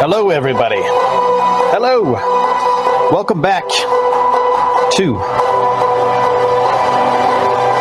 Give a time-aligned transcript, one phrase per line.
[0.00, 0.80] Hello, everybody.
[0.80, 2.12] Hello.
[3.12, 3.68] Welcome back
[4.94, 5.12] to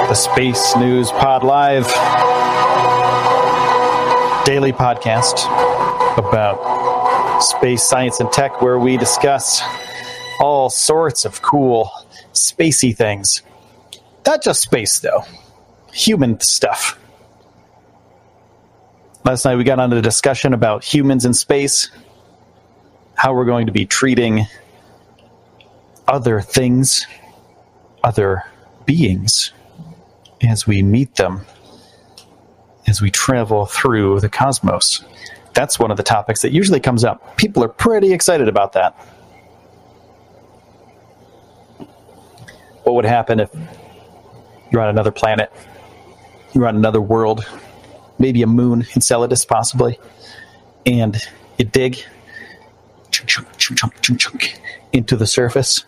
[0.05, 1.85] the Space News Pod Live
[4.45, 5.45] daily podcast
[6.17, 9.61] about space science and tech, where we discuss
[10.41, 11.89] all sorts of cool,
[12.33, 13.43] spacey things.
[14.27, 15.23] Not just space, though,
[15.93, 16.99] human stuff.
[19.23, 21.89] Last night we got on a discussion about humans in space,
[23.19, 24.47] how we're going to be treating
[26.07, 27.05] other things,
[28.01, 28.45] other
[28.85, 29.51] beings,
[30.41, 31.41] as we meet them,
[32.87, 35.03] as we travel through the cosmos.
[35.53, 37.35] That's one of the topics that usually comes up.
[37.35, 38.93] People are pretty excited about that.
[42.83, 43.49] What would happen if
[44.71, 45.51] you're on another planet,
[46.53, 47.45] you're on another world,
[48.17, 49.99] maybe a moon, Enceladus possibly,
[50.85, 51.21] and
[51.57, 52.01] you dig
[53.27, 54.61] chunk, chunk, chunk, chunk,
[54.93, 55.85] into the surface.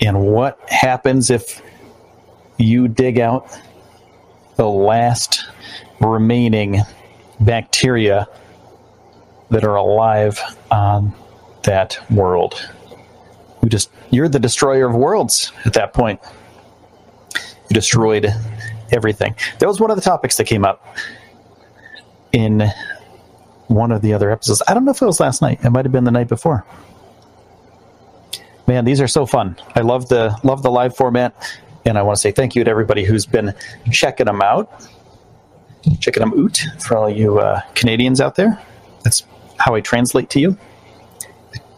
[0.00, 1.62] And what happens if
[2.58, 3.56] you dig out
[4.56, 5.46] the last
[6.00, 6.80] remaining
[7.40, 8.26] bacteria
[9.50, 10.40] that are alive
[10.70, 11.12] on
[11.64, 12.68] that world?
[13.62, 16.20] You just you're the destroyer of worlds at that point.
[17.34, 18.32] You destroyed
[18.90, 19.34] everything.
[19.58, 20.96] That was one of the topics that came up
[22.32, 22.70] in
[23.70, 24.62] one of the other episodes.
[24.66, 25.64] I don't know if it was last night.
[25.64, 26.64] It might have been the night before.
[28.66, 29.56] Man, these are so fun.
[29.74, 31.34] I love the love the live format,
[31.84, 33.54] and I want to say thank you to everybody who's been
[33.92, 34.86] checking them out,
[36.00, 38.60] checking them out for all you uh, Canadians out there.
[39.02, 39.24] That's
[39.58, 40.58] how I translate to you.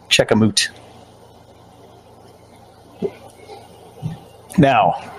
[0.09, 0.67] Check them out.
[4.57, 5.11] Now,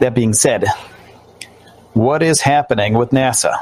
[0.00, 0.66] that being said,
[1.92, 3.54] what is happening with NASA?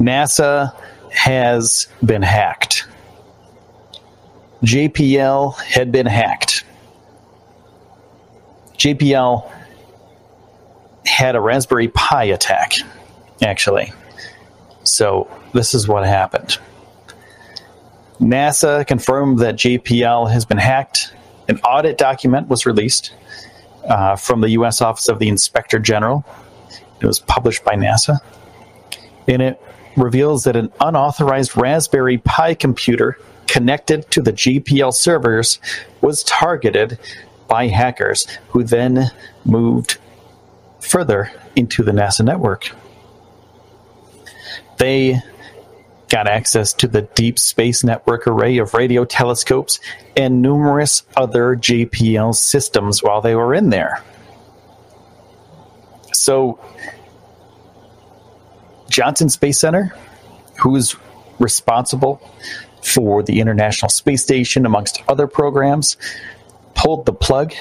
[0.00, 0.74] NASA
[1.10, 2.86] has been hacked.
[4.62, 6.64] JPL had been hacked.
[8.78, 9.50] JPL
[11.06, 12.72] had a Raspberry Pi attack,
[13.42, 13.92] actually.
[14.84, 16.58] So, this is what happened.
[18.20, 21.12] NASA confirmed that JPL has been hacked.
[21.48, 23.12] An audit document was released
[23.84, 24.80] uh, from the U.S.
[24.80, 26.24] Office of the Inspector General.
[27.00, 28.18] It was published by NASA.
[29.28, 29.62] And it
[29.96, 35.58] reveals that an unauthorized Raspberry Pi computer connected to the JPL servers
[36.00, 36.98] was targeted
[37.48, 39.10] by hackers who then
[39.44, 39.98] moved
[40.80, 42.70] further into the NASA network.
[44.78, 45.20] They
[46.08, 49.80] got access to the Deep Space Network array of radio telescopes
[50.16, 54.02] and numerous other JPL systems while they were in there.
[56.12, 56.60] So,
[58.88, 59.94] Johnson Space Center,
[60.58, 60.96] who is
[61.38, 62.20] responsible
[62.82, 65.96] for the International Space Station, amongst other programs,
[66.74, 67.52] pulled the plug.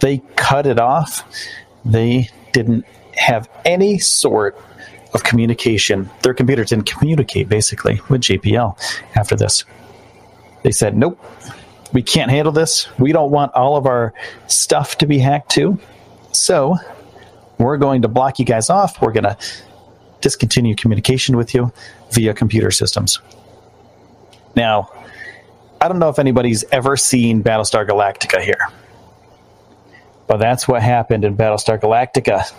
[0.00, 1.22] They cut it off.
[1.84, 2.84] They didn't
[3.16, 4.58] have any sort
[5.12, 6.10] of communication.
[6.22, 8.76] Their computer didn't communicate basically with JPL
[9.14, 9.64] after this.
[10.62, 11.20] They said, nope,
[11.92, 12.88] we can't handle this.
[12.98, 14.12] We don't want all of our
[14.46, 15.78] stuff to be hacked too.
[16.32, 16.76] So
[17.58, 19.00] we're going to block you guys off.
[19.00, 19.36] We're going to
[20.24, 21.70] discontinue communication with you
[22.10, 23.20] via computer systems.
[24.56, 24.90] Now,
[25.80, 28.68] I don't know if anybody's ever seen Battlestar Galactica here,
[30.26, 32.50] but that's what happened in Battlestar Galactica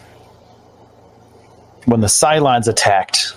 [1.86, 3.36] when the Cylons attacked,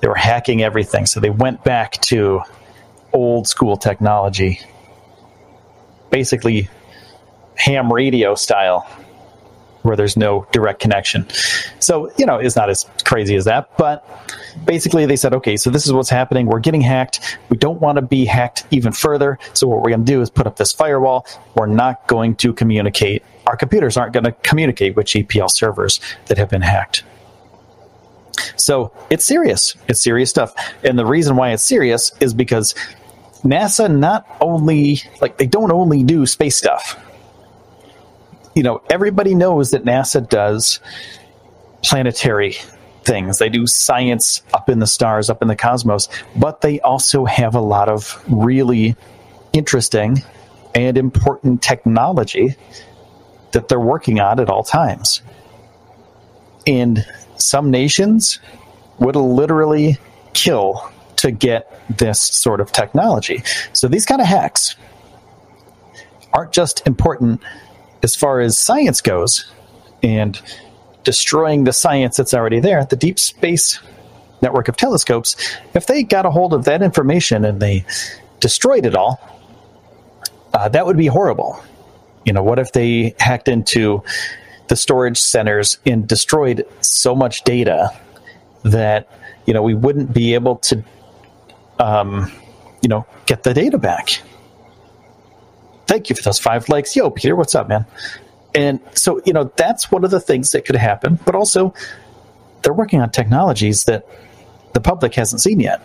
[0.00, 1.06] they were hacking everything.
[1.06, 2.42] So they went back to
[3.12, 4.60] old school technology,
[6.10, 6.68] basically
[7.56, 8.86] ham radio style,
[9.84, 11.26] where there's no direct connection.
[11.78, 14.06] So, you know, it's not as crazy as that, but
[14.64, 16.46] basically they said, okay, so this is what's happening.
[16.46, 17.38] We're getting hacked.
[17.48, 19.38] We don't want to be hacked even further.
[19.52, 21.26] So, what we're going to do is put up this firewall.
[21.54, 26.38] We're not going to communicate our computers aren't going to communicate with JPL servers that
[26.38, 27.04] have been hacked.
[28.56, 29.74] So it's serious.
[29.88, 30.54] It's serious stuff.
[30.82, 32.74] And the reason why it's serious is because
[33.42, 36.98] NASA not only, like, they don't only do space stuff.
[38.54, 40.80] You know, everybody knows that NASA does
[41.82, 42.56] planetary
[43.02, 43.38] things.
[43.38, 47.54] They do science up in the stars, up in the cosmos, but they also have
[47.54, 48.96] a lot of really
[49.52, 50.22] interesting
[50.74, 52.56] and important technology
[53.52, 55.22] that they're working on at all times.
[56.66, 57.04] And
[57.36, 58.40] some nations
[58.98, 59.98] would literally
[60.32, 63.42] kill to get this sort of technology.
[63.72, 64.76] So these kind of hacks
[66.32, 67.42] aren't just important
[68.04, 69.50] as far as science goes
[70.02, 70.40] and
[71.04, 72.84] destroying the science that's already there.
[72.84, 73.80] The deep space
[74.42, 75.36] network of telescopes,
[75.72, 77.86] if they got a hold of that information and they
[78.40, 79.18] destroyed it all,
[80.52, 81.64] uh, that would be horrible.
[82.26, 84.02] You know, what if they hacked into
[84.68, 87.90] the storage centers and destroyed so much data
[88.64, 89.08] that
[89.46, 90.84] you know we wouldn't be able to
[91.78, 92.30] um,
[92.82, 94.20] you know get the data back
[95.94, 96.96] thank you for those five likes.
[96.96, 97.86] Yo peter what's up man?
[98.52, 101.72] And so you know that's one of the things that could happen but also
[102.62, 104.04] they're working on technologies that
[104.72, 105.80] the public hasn't seen yet.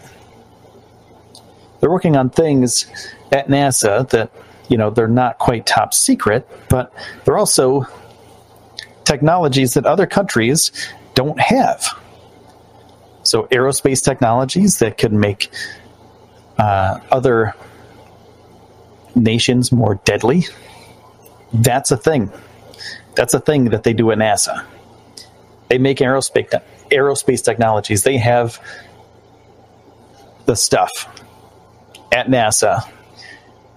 [1.79, 2.87] They're working on things
[3.31, 4.31] at nasa that
[4.67, 6.91] you know they're not quite top secret but
[7.23, 7.85] they're also
[9.05, 10.71] technologies that other countries
[11.13, 11.85] don't have.
[13.21, 15.51] So, aerospace technologies that could make
[16.57, 17.53] uh, other
[19.19, 20.45] nations more deadly.
[21.53, 22.31] That's a thing.
[23.15, 24.65] That's a thing that they do at NASA.
[25.69, 26.61] They make aerospace
[26.91, 28.03] aerospace technologies.
[28.03, 28.59] They have
[30.45, 31.07] the stuff
[32.11, 32.89] at NASA,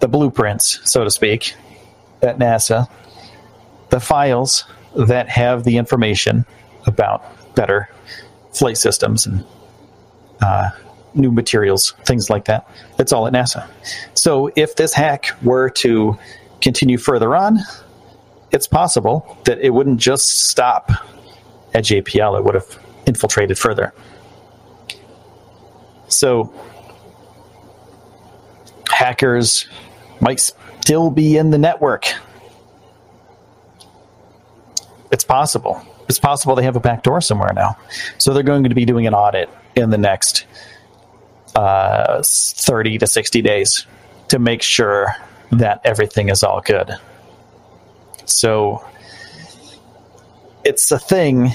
[0.00, 1.54] the blueprints, so to speak,
[2.22, 2.88] at NASA,
[3.90, 4.64] the files
[4.96, 6.46] that have the information
[6.86, 7.22] about
[7.54, 7.90] better
[8.52, 9.44] flight systems and
[10.40, 10.70] uh,
[11.14, 12.68] new materials, things like that.
[12.98, 13.68] It's all at NASA.
[14.14, 16.18] So if this hack were to
[16.60, 17.58] continue further on,
[18.50, 20.90] it's possible that it wouldn't just stop
[21.74, 23.92] at JPL, it would have infiltrated further.
[26.08, 26.52] So
[28.90, 29.66] hackers
[30.20, 32.12] might still be in the network
[35.12, 35.80] it's possible.
[36.08, 37.76] It's possible they have a back door somewhere now.
[38.18, 40.46] So they're going to be doing an audit in the next
[41.54, 43.86] uh, 30 to 60 days
[44.28, 45.14] to make sure
[45.50, 46.92] that everything is all good.
[48.24, 48.84] So
[50.64, 51.50] it's a thing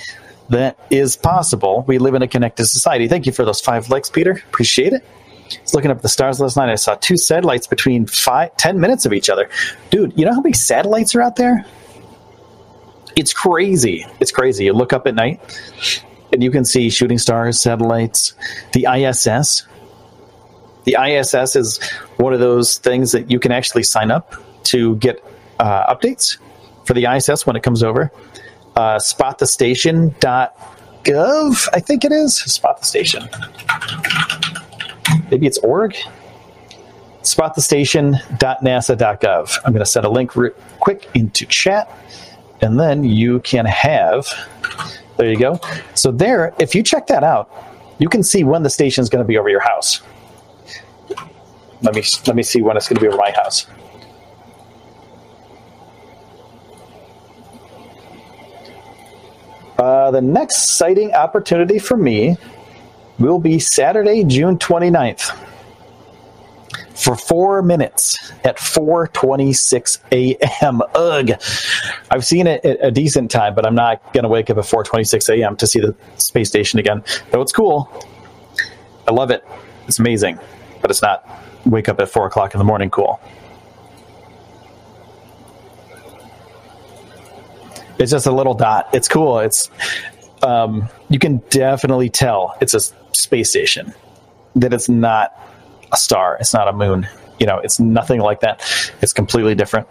[0.49, 1.83] that is possible.
[1.87, 3.07] We live in a connected society.
[3.07, 4.43] Thank you for those five likes, Peter.
[4.49, 5.03] Appreciate it.
[5.49, 6.69] I was looking up the stars last night.
[6.69, 9.49] I saw two satellites between five, 10 minutes of each other.
[9.89, 11.65] Dude, you know how many satellites are out there?
[13.17, 14.05] it's crazy.
[14.19, 14.65] It's crazy.
[14.65, 15.41] You look up at night
[16.31, 18.33] and you can see shooting stars, satellites,
[18.73, 19.67] the ISS.
[20.87, 21.81] The ISS is
[22.15, 25.21] one of those things that you can actually sign up to get
[25.59, 26.37] uh, updates
[26.85, 28.09] for the ISS when it comes over.
[28.73, 32.37] Uh, spotthestation.gov, I think it is.
[32.37, 33.27] Spot the station.
[35.29, 35.97] Maybe it's org.
[37.21, 39.59] Spotthestation.nasa.gov.
[39.65, 41.91] I'm going to set a link re- quick into chat
[42.61, 44.25] and then you can have
[45.17, 45.59] there you go
[45.93, 47.51] so there if you check that out
[47.99, 50.01] you can see when the station is going to be over your house
[51.81, 53.67] let me let me see when it's going to be over my house
[59.77, 62.37] uh, the next sighting opportunity for me
[63.19, 65.35] will be saturday june 29th
[66.95, 70.81] for four minutes at 4:26 a.m.
[70.95, 71.31] Ugh,
[72.11, 75.37] I've seen it a decent time, but I'm not going to wake up at 4:26
[75.39, 75.55] a.m.
[75.57, 77.03] to see the space station again.
[77.31, 77.89] Though it's cool,
[79.07, 79.45] I love it.
[79.87, 80.39] It's amazing,
[80.81, 81.27] but it's not
[81.69, 83.19] wake up at four o'clock in the morning cool.
[87.99, 88.89] It's just a little dot.
[88.93, 89.39] It's cool.
[89.39, 89.69] It's
[90.43, 92.79] um, you can definitely tell it's a
[93.11, 93.93] space station.
[94.55, 95.33] That it's not
[95.91, 96.37] a star.
[96.39, 97.07] It's not a moon.
[97.39, 98.61] You know, it's nothing like that.
[99.01, 99.87] It's completely different.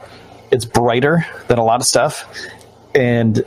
[0.50, 2.24] It's brighter than a lot of stuff,
[2.94, 3.44] and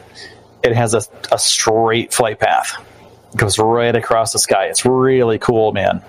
[0.63, 2.85] it has a, a straight flight path.
[3.33, 4.65] It goes right across the sky.
[4.65, 6.01] It's really cool, man.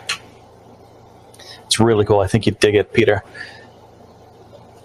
[1.70, 2.18] It's really cool.
[2.18, 3.22] I think you'd dig it, Peter.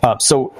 [0.04, 0.54] Uh, so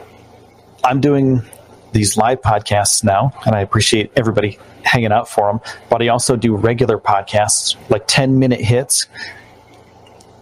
[0.84, 1.44] I'm doing
[1.92, 5.62] these live podcasts now, and I appreciate everybody hanging out for them.
[5.88, 9.06] But I also do regular podcasts, like 10 minute hits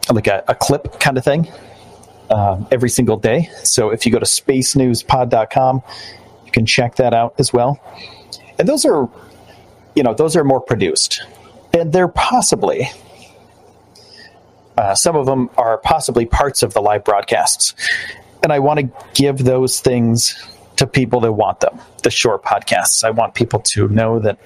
[0.09, 1.51] like a, a clip kind of thing
[2.29, 3.49] um, every single day.
[3.65, 5.83] So if you go to spacenewspod.com,
[6.45, 7.77] you can check that out as well.
[8.57, 9.09] And those are,
[9.97, 11.23] you know, those are more produced.
[11.73, 12.89] And they're possibly,
[14.77, 17.73] uh, some of them are possibly parts of the live broadcasts.
[18.41, 20.35] And I want to give those things
[20.77, 23.03] to people that want them, the short podcasts.
[23.03, 24.39] I want people to know that,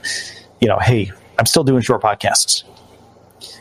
[0.59, 2.63] you know, hey, I'm still doing short podcasts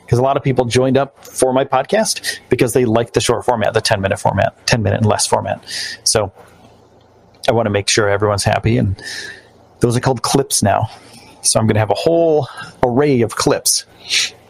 [0.04, 3.44] because a lot of people joined up for my podcast because they like the short
[3.44, 5.62] format, the 10 minute format, 10 minute and less format.
[6.04, 6.32] So
[7.49, 8.76] I want to make sure everyone's happy.
[8.78, 9.00] And
[9.80, 10.90] those are called clips now.
[11.42, 12.49] So I'm going to have a whole
[12.82, 13.85] array of clips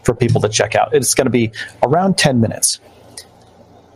[0.06, 0.94] for people to check out.
[0.94, 2.80] It's going to be around 10 minutes.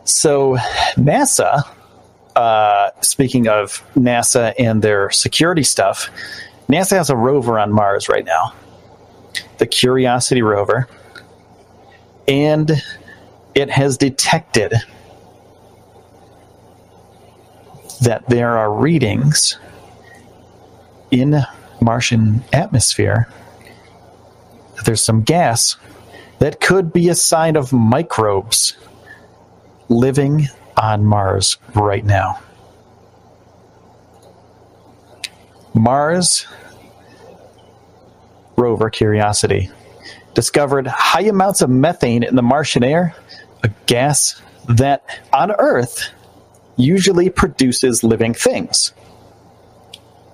[0.04, 0.56] So
[0.96, 1.62] NASA,
[2.34, 6.10] uh, speaking of NASA and their security stuff,
[6.68, 8.52] NASA has a rover on Mars right now,
[9.58, 10.88] the Curiosity rover,
[12.26, 12.70] and
[13.54, 14.74] it has detected
[18.02, 19.58] that there are readings
[21.10, 21.40] in
[21.80, 23.28] Martian atmosphere.
[24.84, 25.76] There's some gas
[26.40, 28.76] that could be a sign of microbes
[29.88, 32.40] living on Mars right now.
[35.74, 36.46] Mars
[38.56, 39.70] rover Curiosity
[40.34, 43.14] discovered high amounts of methane in the Martian air,
[43.62, 46.10] a gas that on Earth
[46.76, 48.92] usually produces living things.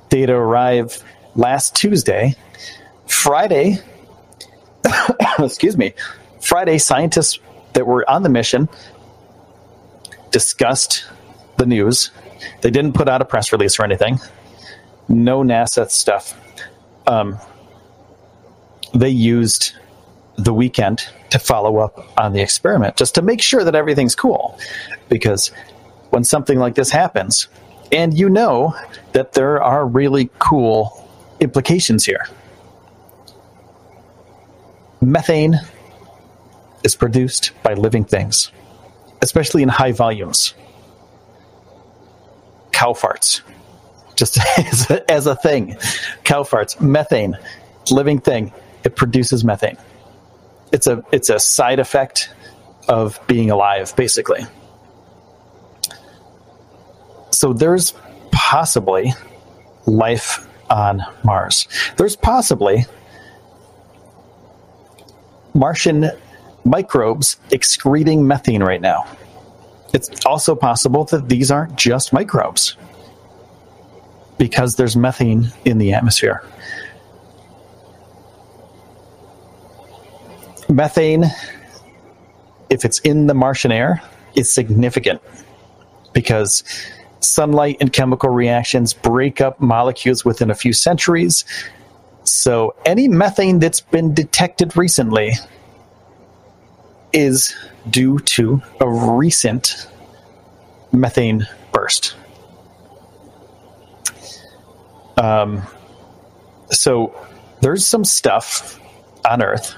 [0.08, 1.02] Data arrived
[1.34, 2.34] last Tuesday.
[3.06, 3.78] Friday,
[5.38, 5.94] excuse me,
[6.40, 7.38] Friday, scientists
[7.72, 8.68] that were on the mission
[10.30, 11.06] discussed
[11.56, 12.10] the news.
[12.62, 14.18] They didn't put out a press release or anything.
[15.08, 16.38] No NASA stuff.
[17.06, 17.38] Um,
[18.94, 19.72] they used
[20.36, 24.58] the weekend to follow up on the experiment just to make sure that everything's cool.
[25.08, 25.48] Because
[26.10, 27.48] when something like this happens,
[27.92, 28.74] and you know
[29.12, 31.08] that there are really cool
[31.40, 32.26] implications here.
[35.06, 35.60] Methane
[36.82, 38.50] is produced by living things,
[39.22, 40.52] especially in high volumes.
[42.72, 43.42] Cow farts,
[44.16, 45.76] just as a, as a thing.
[46.24, 47.38] Cow farts, methane,
[47.92, 48.52] living thing.
[48.82, 49.76] It produces methane.
[50.72, 52.30] It's a it's a side effect
[52.88, 54.44] of being alive, basically.
[57.30, 57.94] So there's
[58.32, 59.14] possibly
[59.86, 61.68] life on Mars.
[61.96, 62.86] There's possibly
[65.56, 66.10] Martian
[66.64, 69.06] microbes excreting methane right now.
[69.94, 72.76] It's also possible that these aren't just microbes
[74.36, 76.44] because there's methane in the atmosphere.
[80.68, 81.24] Methane,
[82.68, 84.02] if it's in the Martian air,
[84.34, 85.22] is significant
[86.12, 86.64] because
[87.20, 91.44] sunlight and chemical reactions break up molecules within a few centuries.
[92.26, 95.34] So, any methane that's been detected recently
[97.12, 97.54] is
[97.88, 99.86] due to a recent
[100.90, 102.16] methane burst.
[105.16, 105.62] Um,
[106.70, 107.14] so,
[107.60, 108.80] there's some stuff
[109.24, 109.76] on Earth,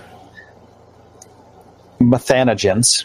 [2.00, 3.04] methanogens.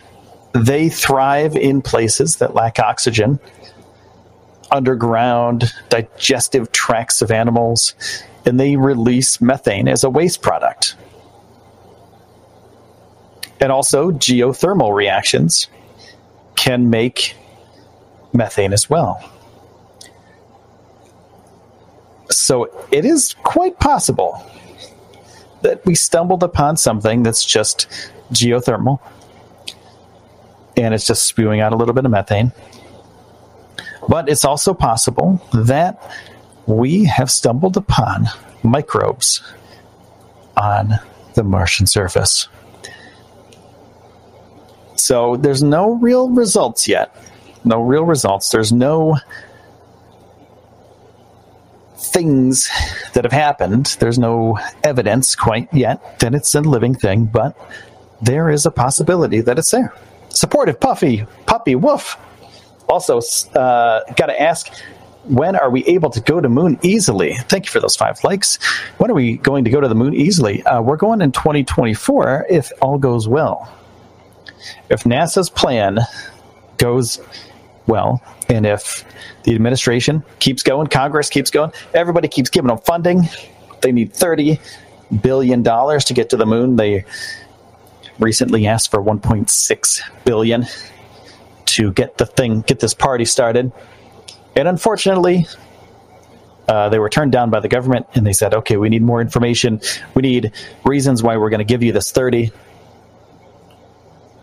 [0.54, 3.40] They thrive in places that lack oxygen
[4.74, 7.94] underground digestive tracts of animals,
[8.46, 10.96] and they release methane as a waste product.
[13.60, 15.68] And also, geothermal reactions
[16.56, 17.36] can make
[18.34, 19.24] methane as well.
[22.30, 24.44] So it is quite possible
[25.62, 27.88] that we stumbled upon something that's just
[28.32, 29.00] geothermal
[30.76, 32.52] and it's just spewing out a little bit of methane
[34.08, 36.02] but it's also possible that
[36.68, 38.28] we have stumbled upon
[38.64, 39.42] microbes
[40.56, 41.00] on
[41.36, 42.48] the Martian surface.
[44.96, 47.16] So there's no real results yet.
[47.66, 48.50] No real results.
[48.50, 49.18] There's no
[51.98, 52.70] things
[53.14, 53.98] that have happened.
[54.00, 57.58] There's no evidence quite yet that it's a living thing, but
[58.22, 59.94] there is a possibility that it's there.
[60.30, 62.18] Supportive puffy, puppy, woof
[62.88, 63.20] also,
[63.58, 64.70] uh, got to ask
[65.26, 67.36] when are we able to go to moon easily?
[67.48, 68.62] Thank you for those five likes.
[68.98, 70.64] When are we going to go to the moon easily?
[70.64, 73.72] Uh, we're going in 2024 if all goes well.
[74.90, 76.00] If NASA's plan
[76.78, 77.20] goes
[77.88, 79.06] well, and if
[79.44, 83.24] the administration keeps going, Congress keeps going, everybody keeps giving them funding.
[83.82, 84.60] They need 30
[85.22, 86.76] billion dollars to get to the moon.
[86.76, 87.06] They
[88.20, 90.66] recently asked for 1.6 billion
[91.66, 93.72] to get the thing, get this party started.
[94.56, 95.48] And unfortunately,
[96.68, 99.22] uh, they were turned down by the government and they said, okay, we need more
[99.22, 99.82] information.
[100.14, 100.52] We need
[100.86, 102.52] reasons why we're going to give you this 30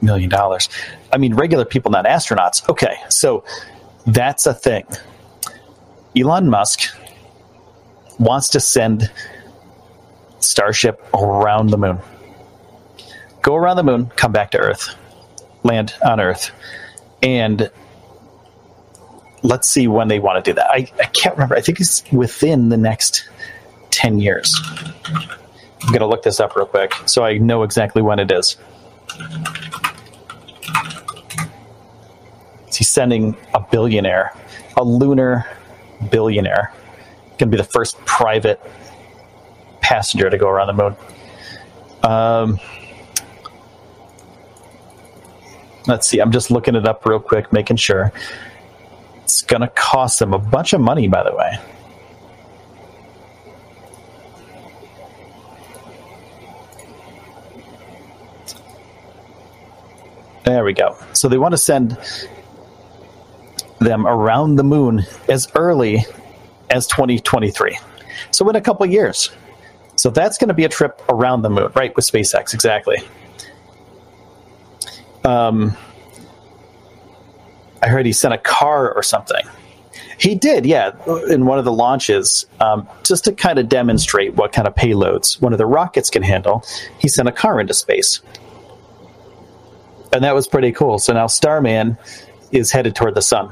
[0.02, 0.68] million dollars.
[1.12, 2.68] I mean, regular people, not astronauts.
[2.68, 3.44] Okay, so
[4.06, 4.84] that's a thing.
[6.16, 6.94] Elon Musk
[8.18, 9.10] wants to send
[10.40, 11.98] Starship around the moon.
[13.42, 14.94] Go around the moon, come back to Earth,
[15.62, 16.50] land on Earth,
[17.22, 17.70] and
[19.42, 20.70] let's see when they want to do that.
[20.70, 21.56] I, I can't remember.
[21.56, 23.28] I think it's within the next
[23.90, 24.54] 10 years.
[25.82, 28.56] I'm going to look this up real quick so I know exactly when it is.
[32.74, 34.34] He's sending a billionaire,
[34.76, 35.46] a lunar
[36.10, 36.72] billionaire,
[37.36, 38.60] going to be the first private
[39.80, 40.96] passenger to go around the moon.
[42.02, 42.60] Um,
[45.86, 46.20] let's see.
[46.20, 48.12] I'm just looking it up real quick, making sure.
[49.30, 51.56] It's going to cost them a bunch of money, by the way.
[60.42, 60.96] There we go.
[61.12, 61.96] So they want to send
[63.78, 66.04] them around the moon as early
[66.68, 67.78] as 2023.
[68.32, 69.30] So in a couple years.
[69.94, 71.94] So that's going to be a trip around the moon, right?
[71.94, 72.96] With SpaceX, exactly.
[75.24, 75.76] Um,
[77.82, 79.44] I heard he sent a car or something.
[80.18, 80.92] He did, yeah,
[81.30, 85.40] in one of the launches, um, just to kind of demonstrate what kind of payloads
[85.40, 86.62] one of the rockets can handle.
[86.98, 88.20] He sent a car into space,
[90.12, 90.98] and that was pretty cool.
[90.98, 91.96] So now Starman
[92.52, 93.50] is headed toward the sun.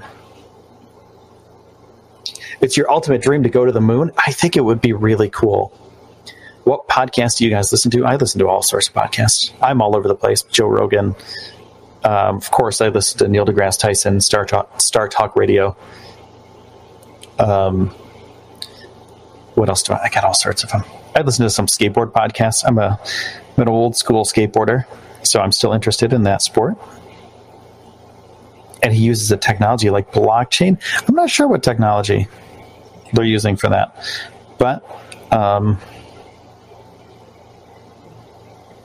[2.61, 4.11] It's your ultimate dream to go to the moon.
[4.19, 5.69] I think it would be really cool.
[6.65, 8.05] What podcast do you guys listen to?
[8.05, 9.55] I listen to all sorts of podcasts.
[9.63, 10.43] I'm all over the place.
[10.43, 11.15] Joe Rogan,
[12.05, 15.77] um, of course, I listen to Neil deGrasse Tyson, Star Talk, Star Talk Radio.
[17.39, 17.89] Um,
[19.55, 20.05] what else do I?
[20.05, 20.85] I got all sorts of them.
[21.15, 22.65] I listen to some skateboard podcasts.
[22.67, 22.99] I'm a
[23.57, 24.85] I'm an old school skateboarder,
[25.25, 26.77] so I'm still interested in that sport.
[28.83, 30.81] And he uses a technology like blockchain.
[31.09, 32.29] I'm not sure what technology
[33.13, 33.97] they're using for that,
[34.59, 34.85] but
[35.33, 35.79] um,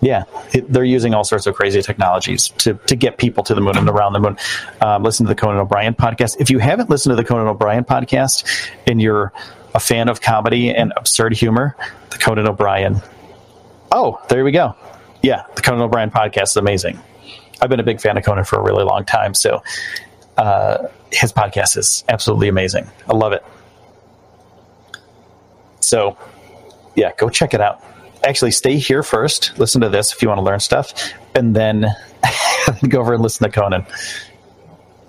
[0.04, 3.62] yeah, it, they're using all sorts of crazy technologies to, to get people to the
[3.62, 4.38] moon and around the moon.
[4.82, 6.36] Um, listen to the Conan O'Brien podcast.
[6.40, 9.32] If you haven't listened to the Conan O'Brien podcast and you're
[9.74, 11.76] a fan of comedy and absurd humor,
[12.10, 13.02] the Conan O'Brien.
[13.94, 14.76] Oh, there we go.
[15.22, 17.00] Yeah, the Conan O'Brien podcast is amazing.
[17.62, 19.64] I've been a big fan of Conan for a really long time, so
[20.38, 22.90] uh, his podcast is absolutely amazing.
[23.08, 23.44] I love it.
[25.80, 26.18] So,
[26.96, 27.82] yeah, go check it out
[28.24, 31.86] actually stay here first, listen to this if you want to learn stuff, and then
[32.88, 33.86] go over and listen to Conan.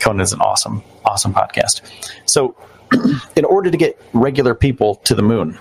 [0.01, 1.83] Conan is an awesome, awesome podcast.
[2.27, 2.57] So,
[3.37, 5.59] in order to get regular people to the moon,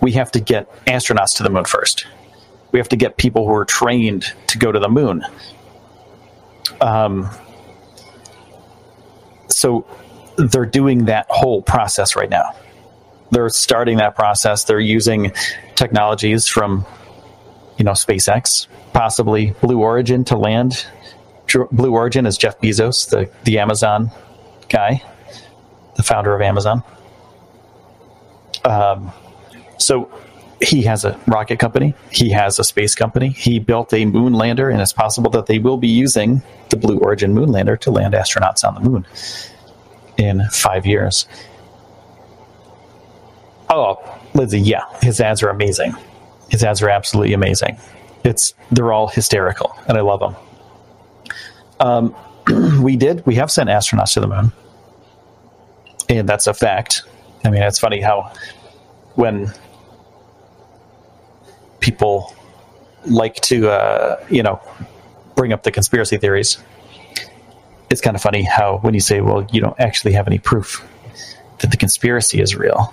[0.00, 2.06] we have to get astronauts to the moon first.
[2.70, 5.24] We have to get people who are trained to go to the moon.
[6.80, 7.28] Um,
[9.48, 9.86] so,
[10.36, 12.54] they're doing that whole process right now
[13.32, 14.64] they're starting that process.
[14.64, 15.32] They're using
[15.74, 16.86] technologies from,
[17.78, 20.86] you know, SpaceX, possibly Blue Origin to land.
[21.72, 24.10] Blue Origin is Jeff Bezos, the the Amazon
[24.68, 25.02] guy,
[25.96, 26.82] the founder of Amazon.
[28.64, 29.12] Um,
[29.78, 30.10] so
[30.60, 31.94] he has a rocket company.
[32.10, 33.30] He has a space company.
[33.30, 36.98] He built a moon lander, and it's possible that they will be using the Blue
[36.98, 39.06] Origin moon lander to land astronauts on the moon
[40.16, 41.26] in five years.
[43.74, 43.98] Oh,
[44.34, 45.94] Lizzie, yeah, his ads are amazing.
[46.50, 47.78] His ads are absolutely amazing.
[48.22, 50.36] It's they're all hysterical, and I love them.
[51.80, 52.14] Um,
[52.82, 53.24] we did.
[53.24, 54.52] We have sent astronauts to the moon,
[56.10, 57.02] and that's a fact.
[57.46, 58.30] I mean, it's funny how
[59.14, 59.50] when
[61.80, 62.34] people
[63.06, 64.60] like to, uh, you know,
[65.34, 66.62] bring up the conspiracy theories,
[67.88, 70.86] it's kind of funny how when you say, "Well, you don't actually have any proof
[71.60, 72.92] that the conspiracy is real,"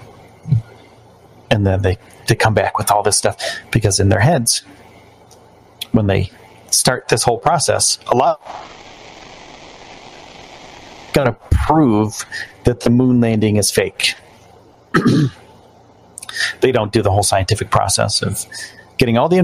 [1.52, 3.38] and then they they come back with all this stuff
[3.72, 4.64] because in their heads
[5.92, 6.30] when they
[6.72, 8.42] start this whole process a lot
[11.14, 12.26] got to prove
[12.64, 14.16] that the moon landing is fake.
[16.62, 18.46] They don't do the whole scientific process of
[18.98, 19.44] getting all the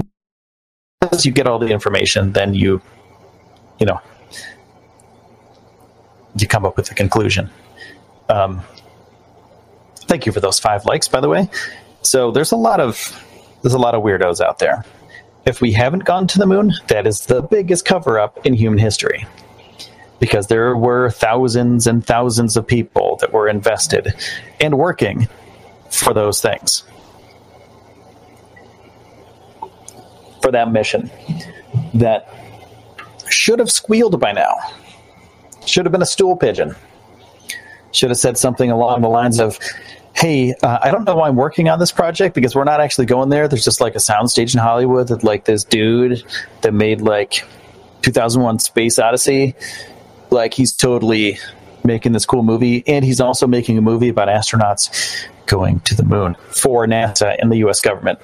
[1.20, 2.80] you get all the information then you
[3.78, 4.00] you know
[6.38, 7.50] you come up with a conclusion.
[8.30, 8.62] Um,
[10.08, 11.50] thank you for those five likes by the way
[12.06, 13.22] so there's a lot of
[13.62, 14.84] there's a lot of weirdos out there.
[15.44, 18.78] If we haven't gone to the moon, that is the biggest cover up in human
[18.78, 19.26] history.
[20.18, 24.14] Because there were thousands and thousands of people that were invested
[24.60, 25.28] and working
[25.90, 26.84] for those things.
[30.42, 31.10] For that mission
[31.94, 32.28] that
[33.28, 34.54] should have squealed by now.
[35.64, 36.74] Should have been a stool pigeon.
[37.92, 39.58] Should have said something along the lines of,
[40.16, 43.06] hey, uh, I don't know why I'm working on this project because we're not actually
[43.06, 43.48] going there.
[43.48, 46.24] There's just like a soundstage in Hollywood that like this dude
[46.62, 47.44] that made like
[48.02, 49.54] 2001 Space Odyssey.
[50.30, 51.38] Like he's totally
[51.84, 56.02] making this cool movie, and he's also making a movie about astronauts going to the
[56.02, 57.80] moon for NASA and the U.S.
[57.80, 58.18] government.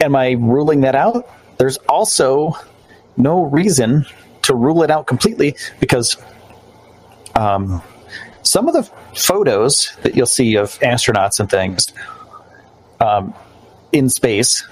[0.00, 1.28] Am I ruling that out?
[1.58, 2.52] There's also
[3.16, 4.06] no reason
[4.42, 6.16] to rule it out completely because
[7.34, 7.82] um,
[8.42, 8.82] some of the
[9.14, 11.92] photos that you'll see of astronauts and things
[13.00, 13.34] um,
[13.92, 14.66] in space,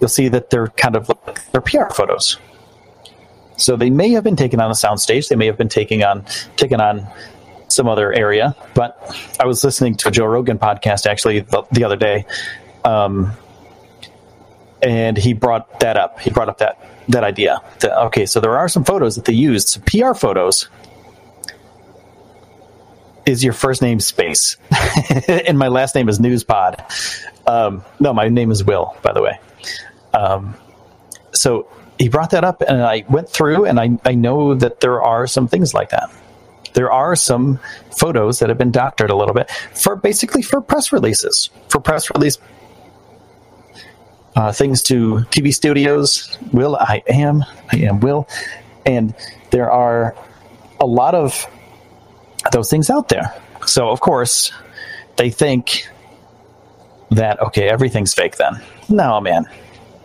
[0.00, 1.10] you'll see that they're kind of
[1.52, 2.38] they're PR photos.
[3.56, 5.28] So they may have been taken on a soundstage.
[5.28, 6.24] They may have been taken on
[6.56, 7.06] taken on
[7.68, 8.54] some other area.
[8.74, 12.26] But I was listening to a Joe Rogan podcast actually the, the other day,
[12.84, 13.32] um,
[14.82, 16.20] and he brought that up.
[16.20, 16.78] He brought up that
[17.08, 17.62] that idea.
[17.80, 20.68] That, okay, so there are some photos that they used, some PR photos.
[23.26, 24.56] Is your first name Space?
[25.28, 26.80] and my last name is Newspod.
[27.46, 29.40] Um, no, my name is Will, by the way.
[30.14, 30.54] Um,
[31.32, 35.02] so he brought that up, and I went through, and I, I know that there
[35.02, 36.08] are some things like that.
[36.74, 37.58] There are some
[37.98, 42.08] photos that have been doctored a little bit for basically for press releases, for press
[42.14, 42.38] release
[44.36, 46.38] uh, things to TV studios.
[46.52, 48.28] Will I am I am Will,
[48.84, 49.14] and
[49.50, 50.14] there are
[50.78, 51.46] a lot of
[52.52, 53.34] those things out there.
[53.66, 54.52] So of course,
[55.16, 55.88] they think
[57.10, 58.36] that okay, everything's fake.
[58.36, 59.46] Then no, man,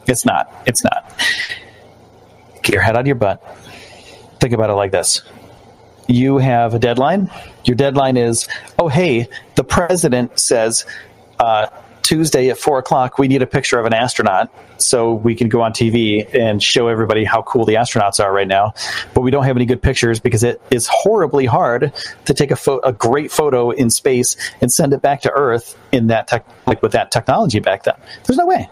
[0.08, 0.52] it's not.
[0.66, 1.12] It's not.
[2.64, 3.44] Get your head out of your butt.
[4.40, 5.22] Think about it like this.
[6.08, 7.30] You have a deadline.
[7.64, 8.48] Your deadline is,
[8.80, 10.86] oh, hey, the president says
[11.40, 11.68] uh,
[12.12, 15.62] Tuesday at four o'clock, we need a picture of an astronaut so we can go
[15.62, 18.74] on TV and show everybody how cool the astronauts are right now.
[19.14, 21.94] But we don't have any good pictures because it is horribly hard
[22.26, 25.78] to take a, fo- a great photo in space and send it back to Earth
[25.94, 27.96] in that tech, like with that technology back then.
[28.26, 28.70] There's no way.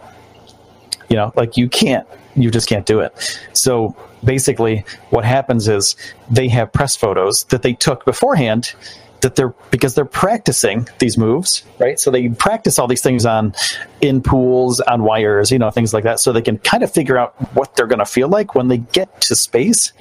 [1.08, 3.40] You know, like you can't, you just can't do it.
[3.54, 5.96] So basically, what happens is
[6.30, 8.74] they have press photos that they took beforehand
[9.22, 11.98] that they're because they're practicing these moves, right?
[11.98, 13.54] So they practice all these things on
[14.00, 17.18] in pools, on wires, you know, things like that, so they can kind of figure
[17.18, 19.92] out what they're going to feel like when they get to space.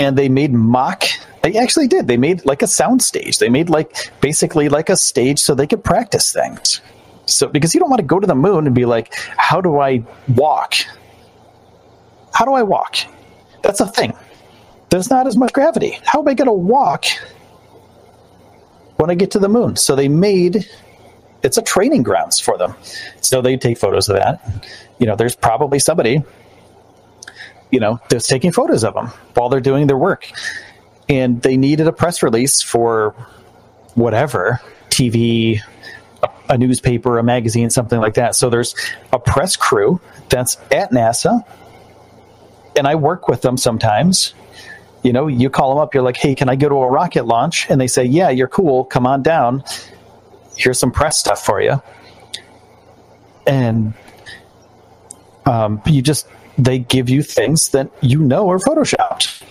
[0.00, 1.04] And they made mock.
[1.42, 2.06] They actually did.
[2.06, 3.38] They made like a sound stage.
[3.38, 6.80] They made like basically like a stage so they could practice things.
[7.26, 9.78] So, because you don't want to go to the moon and be like, how do
[9.78, 10.74] I walk?
[12.32, 12.96] How do I walk?
[13.62, 14.14] That's a thing.
[14.90, 15.98] There's not as much gravity.
[16.04, 17.04] How am I going to walk
[18.98, 19.76] when I get to the moon?
[19.76, 20.68] So they made
[21.42, 22.74] it's a training grounds for them.
[23.20, 24.40] So they take photos of that.
[24.98, 26.22] You know, there's probably somebody,
[27.70, 30.30] you know, that's taking photos of them while they're doing their work.
[31.08, 33.14] And they needed a press release for
[33.94, 35.60] whatever TV,
[36.48, 38.34] a newspaper, a magazine, something like that.
[38.34, 38.74] So there's
[39.12, 41.42] a press crew that's at NASA,
[42.76, 44.34] and I work with them sometimes.
[45.02, 47.24] You know, you call them up, you're like, hey, can I go to a rocket
[47.26, 47.70] launch?
[47.70, 49.62] And they say, yeah, you're cool, come on down.
[50.56, 51.80] Here's some press stuff for you.
[53.46, 53.94] And
[55.46, 56.26] um, you just,
[56.58, 59.42] they give you things that you know are photoshopped.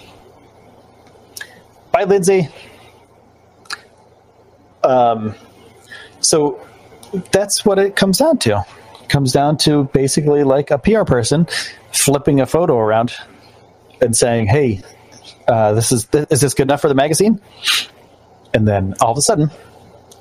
[1.92, 2.50] Bye, Lindsay.
[4.84, 5.34] Um,
[6.20, 6.66] so
[7.32, 8.66] that's what it comes down to.
[9.02, 11.48] It comes down to basically like a PR person
[11.94, 13.14] flipping a photo around
[14.02, 14.82] and saying, "Hey,
[15.48, 17.42] uh, this is th- is this good enough for the magazine?"
[18.54, 19.52] And then all of a sudden,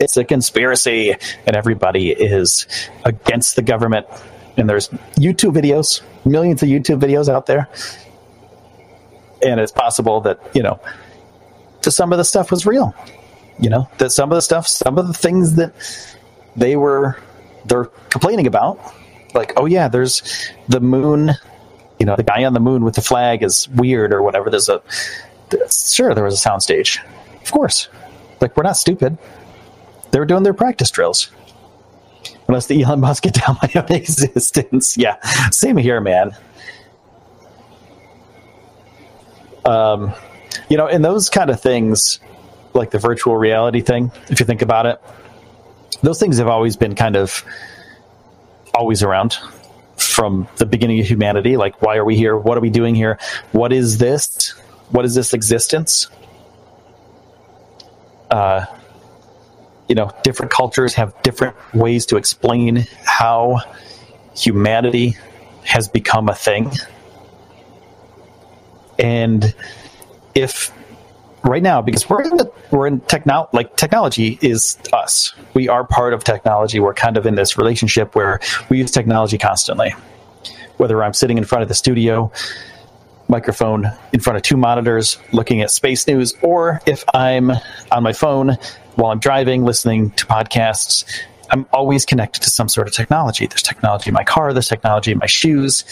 [0.01, 1.15] it's a conspiracy,
[1.47, 2.67] and everybody is
[3.05, 4.07] against the government.
[4.57, 7.69] And there's YouTube videos, millions of YouTube videos out there,
[9.43, 10.81] and it's possible that you know,
[11.83, 12.95] to some of the stuff was real.
[13.59, 15.73] You know that some of the stuff, some of the things that
[16.57, 17.17] they were
[17.67, 18.79] they're complaining about,
[19.35, 20.23] like, oh yeah, there's
[20.69, 21.33] the moon.
[21.99, 24.51] You know, the guy on the moon with the flag is weird or whatever.
[24.51, 24.83] There's a
[25.71, 26.99] sure there was a soundstage,
[27.43, 27.89] of course.
[28.41, 29.17] Like we're not stupid.
[30.11, 31.31] They were doing their practice drills.
[32.49, 34.97] Unless the Elon Musk get down my own existence.
[34.97, 36.37] Yeah, same here, man.
[39.65, 40.15] Um,
[40.69, 42.21] you know, in those kind of things,
[42.73, 45.01] like the virtual reality thing, if you think about it,
[46.03, 47.45] those things have always been kind of
[48.75, 49.39] always around
[50.17, 51.59] from the beginning of humanity.
[51.59, 52.39] Like, why are we here?
[52.39, 53.19] What are we doing here?
[53.53, 54.49] What is this?
[54.89, 56.09] What is this existence?
[58.31, 58.65] Uh,
[59.91, 63.59] you know, different cultures have different ways to explain how
[64.35, 65.19] humanity
[65.65, 66.73] has become a thing.
[68.99, 69.55] And
[70.35, 70.73] if
[71.47, 75.35] right now because we're in the, we're in techno like technology is us.
[75.55, 76.81] We are part of technology.
[76.81, 79.95] We're kind of in this relationship where we use technology constantly.
[80.77, 82.31] Whether I'm sitting in front of the studio
[83.29, 87.51] microphone in front of two monitors looking at space news or if I'm
[87.91, 88.57] on my phone
[88.97, 91.05] while I'm driving listening to podcasts,
[91.51, 93.47] I'm always connected to some sort of technology.
[93.47, 95.85] There's technology in my car, there's technology in my shoes.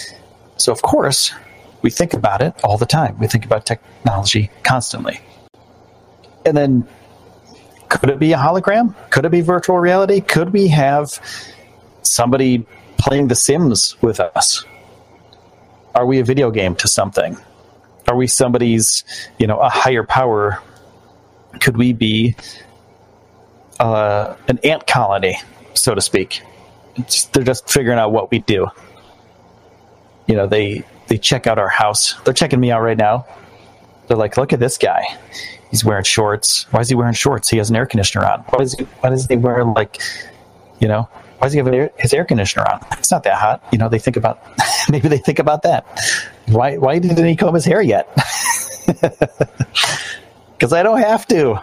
[0.57, 1.33] So of course,
[1.83, 3.19] we think about it all the time.
[3.19, 5.21] We think about technology constantly.
[6.45, 6.89] And then,
[7.89, 8.95] could it be a hologram?
[9.11, 10.21] Could it be virtual reality?
[10.21, 11.21] Could we have
[12.03, 12.67] somebody
[12.99, 14.65] playing The Sims with us?
[15.95, 17.37] Are we a video game to something?
[18.09, 19.05] Are we somebody's,
[19.39, 20.61] you know, a higher power?
[21.61, 22.35] Could we be
[23.79, 25.39] uh, an ant colony,
[25.75, 26.43] so to speak?
[26.97, 28.67] It's, they're just figuring out what we do.
[30.27, 32.15] You know, they they check out our house.
[32.25, 33.27] They're checking me out right now.
[34.07, 35.05] They're like, look at this guy.
[35.71, 36.67] He's wearing shorts.
[36.73, 37.49] Why is he wearing shorts?
[37.49, 38.41] He has an air conditioner on.
[38.41, 40.01] Why is he, why does he wear like,
[40.81, 42.85] you know, why does he have air, his air conditioner on?
[42.93, 43.65] It's not that hot.
[43.73, 44.43] You know, they think about,
[44.89, 45.87] maybe they think about that.
[46.47, 48.09] Why, why didn't he comb his hair yet?
[50.65, 51.63] Because I don't have to.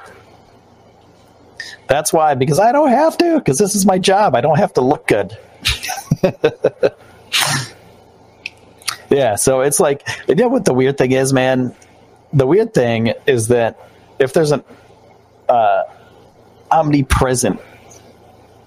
[1.88, 4.36] That's why, because I don't have to, because this is my job.
[4.36, 5.36] I don't have to look good.
[9.10, 11.76] yeah, so it's like, you know what the weird thing is, man?
[12.32, 13.80] The weird thing is that
[14.22, 14.64] if there's an
[15.50, 15.84] uh,
[16.72, 17.60] omnipresent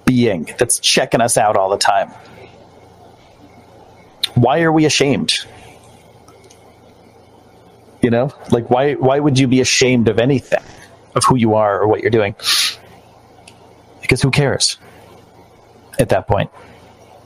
[0.04, 2.10] being that's checking us out all the time,
[4.34, 5.32] why are we ashamed?
[8.02, 10.62] You know, like why why would you be ashamed of anything,
[11.14, 12.34] of who you are or what you're doing?
[14.02, 14.78] Because who cares
[15.98, 16.50] at that point?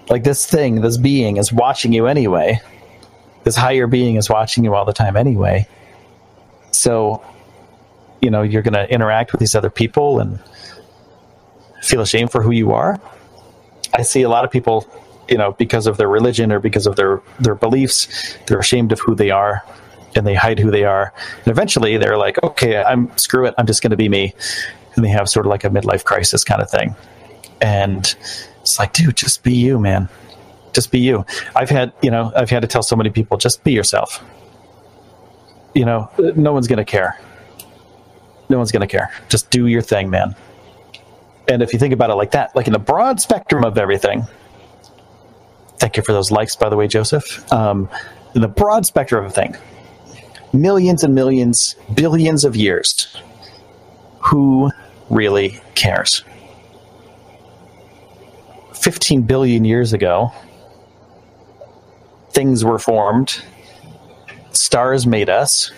[0.09, 2.61] Like this thing, this being is watching you anyway.
[3.45, 5.67] This higher being is watching you all the time anyway.
[6.71, 7.23] So,
[8.21, 10.39] you know, you're going to interact with these other people and
[11.83, 13.01] feel ashamed for who you are.
[13.95, 14.87] I see a lot of people,
[15.29, 19.01] you know, because of their religion or because of their their beliefs, they're ashamed of
[19.01, 19.65] who they are
[20.15, 21.13] and they hide who they are.
[21.39, 24.35] And eventually they're like, okay, I'm screw it, I'm just going to be me.
[24.95, 26.95] And they have sort of like a midlife crisis kind of thing.
[27.61, 28.15] And
[28.61, 30.09] it's like, dude, just be you, man.
[30.73, 31.25] Just be you.
[31.57, 34.23] I've had, you know, I've had to tell so many people, just be yourself.
[35.75, 37.19] You know, no one's going to care.
[38.49, 39.13] No one's going to care.
[39.29, 40.35] Just do your thing, man.
[41.49, 44.27] And if you think about it like that, like in the broad spectrum of everything,
[45.79, 47.51] thank you for those likes, by the way, Joseph.
[47.53, 47.89] Um,
[48.35, 49.57] in the broad spectrum of everything,
[50.53, 53.17] millions and millions, billions of years.
[54.21, 54.71] Who
[55.09, 56.25] really cares?
[58.75, 60.33] 15 billion years ago,
[62.31, 63.43] things were formed,
[64.53, 65.73] stars made us,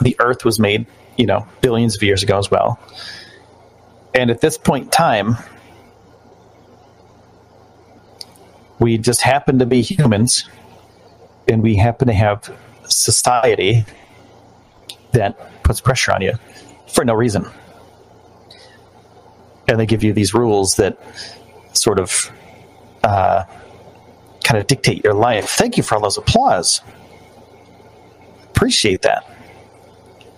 [0.00, 2.78] the earth was made, you know, billions of years ago as well.
[4.14, 5.36] And at this point in time,
[8.78, 10.48] we just happen to be humans
[11.48, 12.54] and we happen to have
[12.88, 13.84] society
[15.12, 16.34] that puts pressure on you
[16.88, 17.46] for no reason.
[19.68, 20.98] And they give you these rules that
[21.72, 22.30] sort of
[23.02, 23.44] uh,
[24.44, 25.48] kind of dictate your life.
[25.48, 26.80] Thank you for all those applause.
[28.44, 29.35] Appreciate that.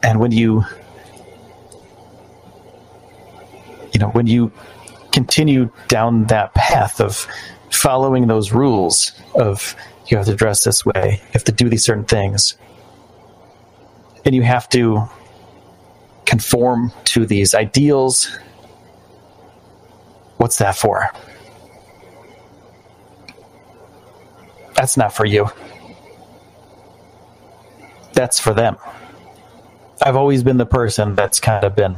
[0.03, 0.65] And when you,
[3.93, 4.53] you know, when you
[5.13, 7.27] continue down that path of
[7.71, 9.75] following those rules of
[10.07, 12.57] you have to dress this way, you have to do these certain things,
[14.25, 15.05] and you have to
[16.25, 18.39] conform to these ideals.
[20.37, 21.11] What's that for?
[24.75, 25.49] That's not for you.
[28.13, 28.77] That's for them.
[30.03, 31.97] I've always been the person that's kind of been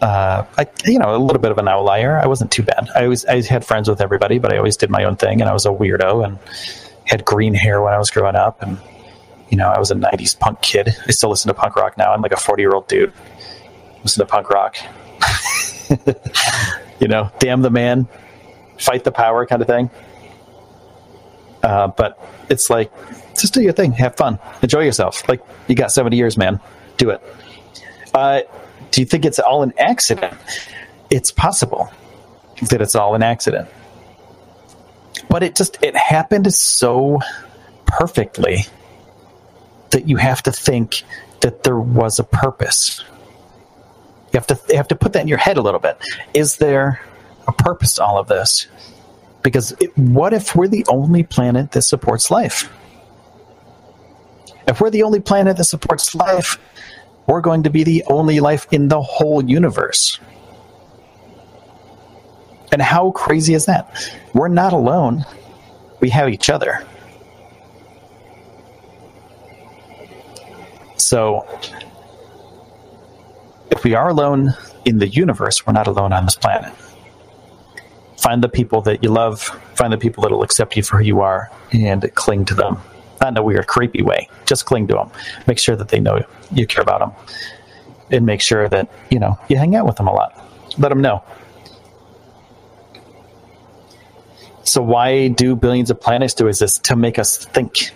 [0.00, 2.18] uh, I, you know, a little bit of an outlier.
[2.18, 2.88] I wasn't too bad.
[2.94, 5.48] I always I had friends with everybody, but I always did my own thing, and
[5.48, 6.38] I was a weirdo and
[7.04, 8.78] had green hair when I was growing up, and
[9.48, 10.94] you know, I was a '90s punk kid.
[11.06, 12.12] I still listen to punk rock now.
[12.12, 13.12] I'm like a 40 year old dude.
[14.02, 14.76] Listen to punk rock.
[17.00, 18.06] you know, damn the man,
[18.78, 19.88] fight the power, kind of thing.
[21.66, 22.16] Uh, but
[22.48, 22.92] it's like,
[23.36, 25.28] just do your thing, have fun, enjoy yourself.
[25.28, 26.60] Like you got 70 years, man.
[26.96, 27.20] Do it.
[28.14, 28.42] Uh,
[28.92, 30.32] do you think it's all an accident?
[31.10, 31.92] It's possible
[32.70, 33.68] that it's all an accident.
[35.28, 37.20] But it just it happened so
[37.84, 38.66] perfectly
[39.90, 41.02] that you have to think
[41.40, 43.02] that there was a purpose.
[44.32, 45.98] You have to you have to put that in your head a little bit.
[46.32, 47.00] Is there
[47.48, 48.68] a purpose to all of this?
[49.46, 52.68] Because it, what if we're the only planet that supports life?
[54.66, 56.58] If we're the only planet that supports life,
[57.28, 60.18] we're going to be the only life in the whole universe.
[62.72, 63.88] And how crazy is that?
[64.34, 65.24] We're not alone,
[66.00, 66.84] we have each other.
[70.96, 71.46] So,
[73.70, 74.54] if we are alone
[74.84, 76.72] in the universe, we're not alone on this planet.
[78.18, 79.42] Find the people that you love,
[79.74, 82.78] find the people that will accept you for who you are, and cling to them.
[83.20, 84.28] Not in a weird, creepy way.
[84.46, 85.10] Just cling to them.
[85.46, 87.12] Make sure that they know you care about them.
[88.10, 90.38] And make sure that, you know, you hang out with them a lot.
[90.78, 91.24] Let them know.
[94.64, 97.92] So, why do billions of planets do is this to make us think,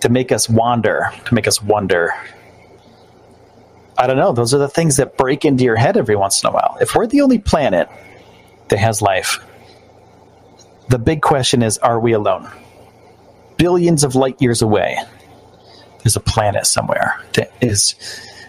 [0.00, 2.12] to make us wander, to make us wonder.
[3.96, 4.32] I don't know.
[4.32, 6.76] Those are the things that break into your head every once in a while.
[6.80, 7.88] If we're the only planet
[8.68, 9.38] that has life,
[10.88, 12.48] the big question is are we alone?
[13.56, 14.98] Billions of light years away,
[16.02, 17.94] there's a planet somewhere that is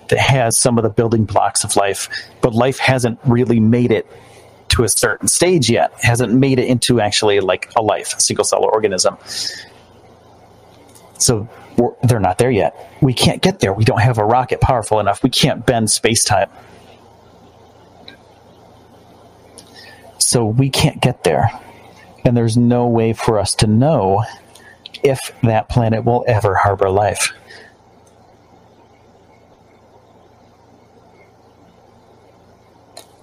[0.10, 2.10] that has some of the building blocks of life,
[2.42, 4.06] but life hasn't really made it
[4.70, 5.94] to a certain stage yet.
[6.00, 9.18] It hasn't made it into actually like a life, a single cell organism.
[11.20, 11.48] So
[12.04, 12.76] they're not there yet.
[13.02, 13.74] We can't get there.
[13.74, 15.24] We don't have a rocket powerful enough.
[15.24, 16.50] We can't bend space time.
[20.34, 21.52] So we can't get there.
[22.26, 24.24] And there's no way for us to know
[25.04, 27.32] if that planet will ever harbor life.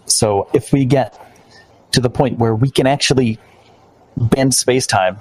[0.06, 1.20] So if we get
[1.90, 3.40] to the point where we can actually
[4.16, 5.18] bend space time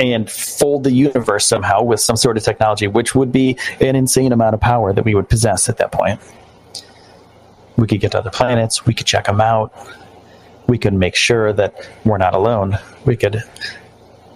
[0.00, 4.32] and fold the universe somehow with some sort of technology, which would be an insane
[4.32, 6.20] amount of power that we would possess at that point.
[7.76, 9.72] We could get to other planets, we could check them out,
[10.66, 13.42] we could make sure that we're not alone, we could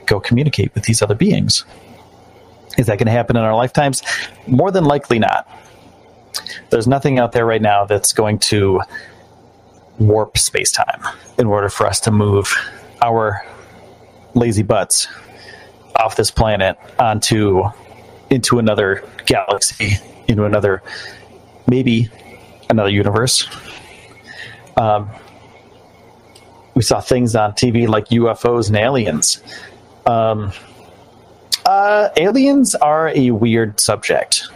[0.06, 1.64] go communicate with these other beings.
[2.76, 4.02] Is that going to happen in our lifetimes?
[4.46, 5.48] More than likely not.
[6.70, 8.80] There's nothing out there right now that's going to
[9.98, 11.02] warp space time
[11.38, 12.54] in order for us to move
[13.02, 13.44] our
[14.34, 15.08] lazy butts
[15.96, 17.64] off this planet onto
[18.30, 19.96] into another galaxy,
[20.28, 20.82] into another
[21.66, 22.08] maybe
[22.70, 23.46] another universe.
[24.76, 25.10] Um,
[26.74, 29.42] we saw things on TV like UFOs and aliens.
[30.06, 30.52] Um,
[31.66, 34.48] uh, aliens are a weird subject.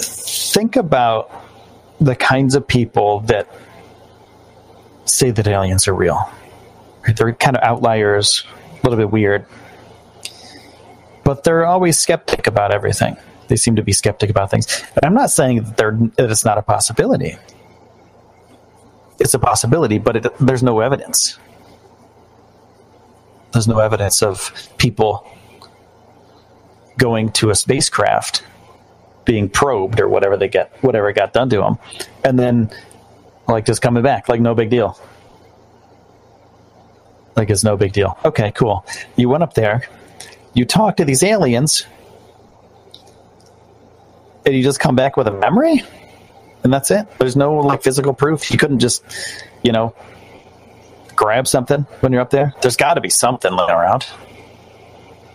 [0.00, 1.30] Think about
[2.00, 3.48] the kinds of people that
[5.04, 6.30] say that aliens are real.
[7.16, 9.44] They're kind of outliers, a little bit weird,
[11.24, 13.16] but they're always skeptic about everything.
[13.48, 14.84] They seem to be skeptic about things.
[14.94, 15.76] And I'm not saying that,
[16.16, 17.36] that it's not a possibility.
[19.18, 21.38] It's a possibility, but it, there's no evidence.
[23.52, 25.28] There's no evidence of people
[26.98, 28.44] going to a spacecraft
[29.24, 31.78] being probed or whatever they get, whatever got done to them,
[32.24, 32.70] and then
[33.46, 34.98] like just coming back, like no big deal.
[37.36, 38.18] Like it's no big deal.
[38.24, 38.84] Okay, cool.
[39.16, 39.86] You went up there,
[40.54, 41.86] you talked to these aliens,
[44.48, 45.82] and you just come back with a memory,
[46.64, 47.06] and that's it.
[47.18, 48.50] There's no like physical proof.
[48.50, 49.04] You couldn't just,
[49.62, 49.94] you know,
[51.14, 52.54] grab something when you're up there.
[52.62, 54.06] There's got to be something laying around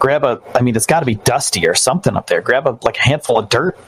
[0.04, 2.78] grab a i mean it's got to be dusty or something up there grab a
[2.82, 3.80] like a handful of dirt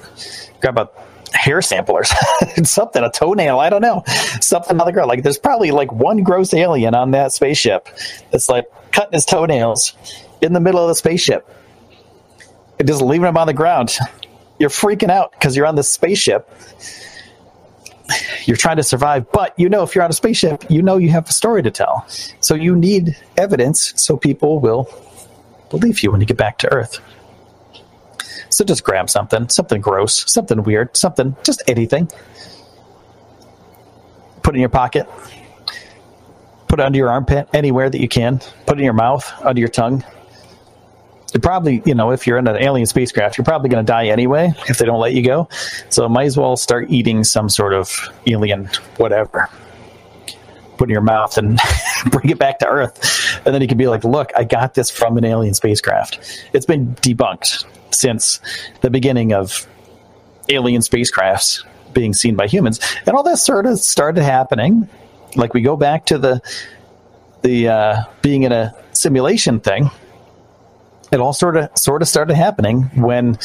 [0.61, 0.89] grab a
[1.33, 2.05] hair sample or
[2.63, 4.01] something a toenail i don't know
[4.39, 7.89] something on the ground like there's probably like one gross alien on that spaceship
[8.31, 9.93] that's like cutting his toenails
[10.41, 11.45] in the middle of the spaceship
[12.79, 13.97] and just leaving them on the ground
[14.59, 16.49] you're freaking out because you're on this spaceship
[18.45, 21.09] you're trying to survive but you know if you're on a spaceship you know you
[21.09, 22.05] have a story to tell
[22.39, 24.87] so you need evidence so people will
[25.69, 26.99] believe you when you get back to Earth.
[28.49, 32.09] So just grab something, something gross, something weird, something, just anything.
[34.43, 35.07] Put it in your pocket.
[36.67, 38.39] Put it under your armpit, anywhere that you can.
[38.65, 40.03] Put it in your mouth, under your tongue.
[41.33, 44.07] You probably, you know, if you're in an alien spacecraft, you're probably going to die
[44.07, 45.49] anyway if they don't let you go.
[45.89, 47.91] So might as well start eating some sort of
[48.25, 49.49] alien whatever
[50.77, 51.59] put in your mouth and
[52.11, 53.41] bring it back to Earth.
[53.45, 56.19] And then he could be like, look, I got this from an alien spacecraft.
[56.53, 58.39] It's been debunked since
[58.81, 59.67] the beginning of
[60.49, 61.63] alien spacecrafts
[61.93, 62.79] being seen by humans.
[63.05, 64.87] And all that sort of started happening.
[65.35, 66.41] Like we go back to the
[67.41, 69.91] the uh, being in a simulation thing.
[71.11, 73.37] It all sort of sort of started happening when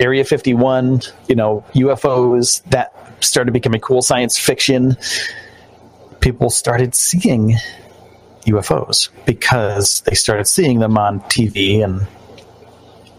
[0.00, 2.94] Area 51, you know, UFOs, that
[3.24, 4.96] started becoming cool science fiction
[6.20, 7.56] people started seeing
[8.44, 12.06] UFOs because they started seeing them on TV and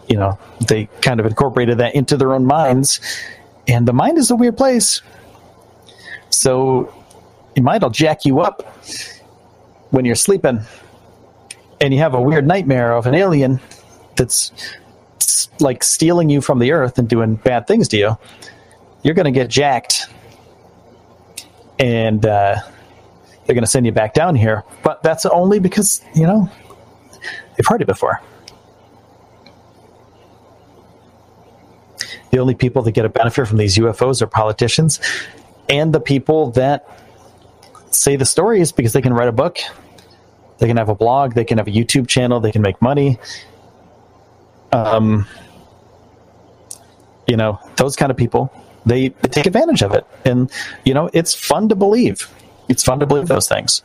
[0.08, 3.00] you know they kind of incorporated that into their own minds.
[3.68, 5.02] And the mind is a weird place.
[6.30, 6.94] So
[7.56, 8.64] your mind will jack you up
[9.92, 10.62] when you're sleeping
[11.82, 13.60] and you have a weird nightmare of an alien
[14.16, 14.52] that's
[15.60, 18.18] like stealing you from the earth and doing bad things to you
[19.04, 20.08] you're going to get jacked
[21.78, 22.58] and uh,
[23.46, 24.64] they're going to send you back down here.
[24.84, 26.50] But that's only because, you know,
[27.56, 28.22] they've heard it before.
[32.32, 35.00] The only people that get a benefit from these UFOs are politicians
[35.68, 36.88] and the people that
[37.92, 39.58] say the stories because they can write a book,
[40.60, 43.18] they can have a blog, they can have a YouTube channel, they can make money.
[44.72, 45.26] Um,
[47.28, 48.52] you know, those kind of people,
[48.86, 50.06] they, they take advantage of it.
[50.26, 50.52] And,
[50.84, 52.30] you know, it's fun to believe.
[52.68, 53.82] It's fun to believe those things.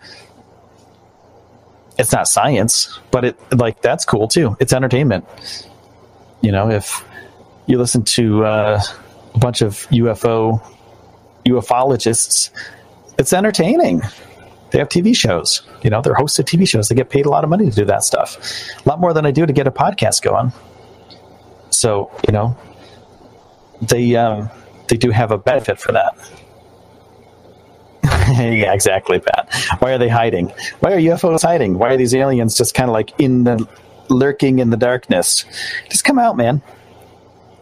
[1.97, 4.57] It's not science, but it like that's cool too.
[4.59, 5.25] It's entertainment.
[6.41, 7.05] You know, if
[7.67, 8.83] you listen to uh,
[9.35, 10.61] a bunch of UFO
[11.47, 12.51] ufologists,
[13.17, 14.03] it's entertaining.
[14.75, 15.63] They have TV shows.
[15.85, 16.89] You know, they're hosts of TV shows.
[16.89, 18.37] They get paid a lot of money to do that stuff.
[18.85, 20.53] A lot more than I do to get a podcast going.
[21.71, 22.57] So, you know,
[23.81, 24.51] they um,
[24.89, 26.17] they do have a benefit for that.
[28.03, 29.55] yeah, exactly, Pat.
[29.79, 30.53] Why are they hiding?
[30.81, 31.79] Why are UFOs hiding?
[31.79, 33.69] Why are these aliens just kind of like in the
[34.09, 35.45] lurking in the darkness?
[35.89, 36.63] Just come out, man.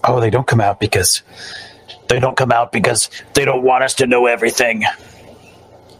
[0.02, 1.22] Oh, they don't come out because
[2.08, 4.84] they don't come out because they don't want us to know everything.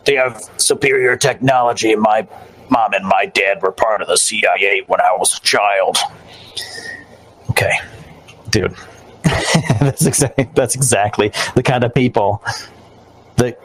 [0.04, 1.94] They have superior technology.
[1.94, 2.26] My
[2.70, 5.98] mom and my dad were part of the CIA when I was a child.
[7.50, 7.72] Okay,
[8.50, 8.74] dude.
[9.80, 12.42] that's exactly that's exactly the kind of people
[13.36, 13.60] that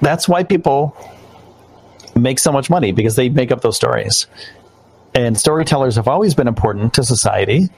[0.00, 0.96] that's why people
[2.14, 4.26] make so much money because they make up those stories.
[5.14, 7.68] And storytellers have always been important to society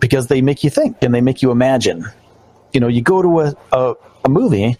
[0.00, 2.04] because they make you think and they make you imagine.
[2.72, 3.94] You know, you go to a, a,
[4.24, 4.76] a movie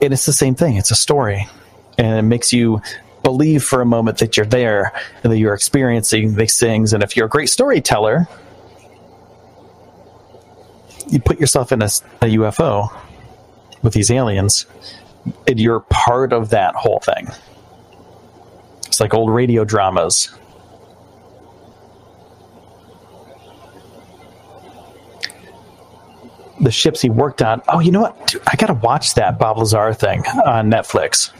[0.00, 0.76] and it's the same thing.
[0.76, 1.48] It's a story.
[1.96, 2.80] And it makes you
[3.22, 4.92] believe for a moment that you're there
[5.22, 6.92] and that you're experiencing these things.
[6.92, 8.28] And if you're a great storyteller,
[11.08, 11.86] you put yourself in a,
[12.22, 12.88] a UFO
[13.82, 14.66] with these aliens,
[15.46, 17.28] and you're part of that whole thing.
[18.86, 20.34] It's like old radio dramas.
[26.60, 27.62] The ships he worked on.
[27.68, 28.26] Oh, you know what?
[28.26, 31.30] Dude, I got to watch that Bob Lazar thing on Netflix.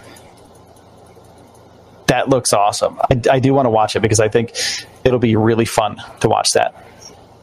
[2.07, 2.99] That looks awesome.
[3.11, 4.57] I, I do want to watch it because I think
[5.05, 6.73] it'll be really fun to watch that.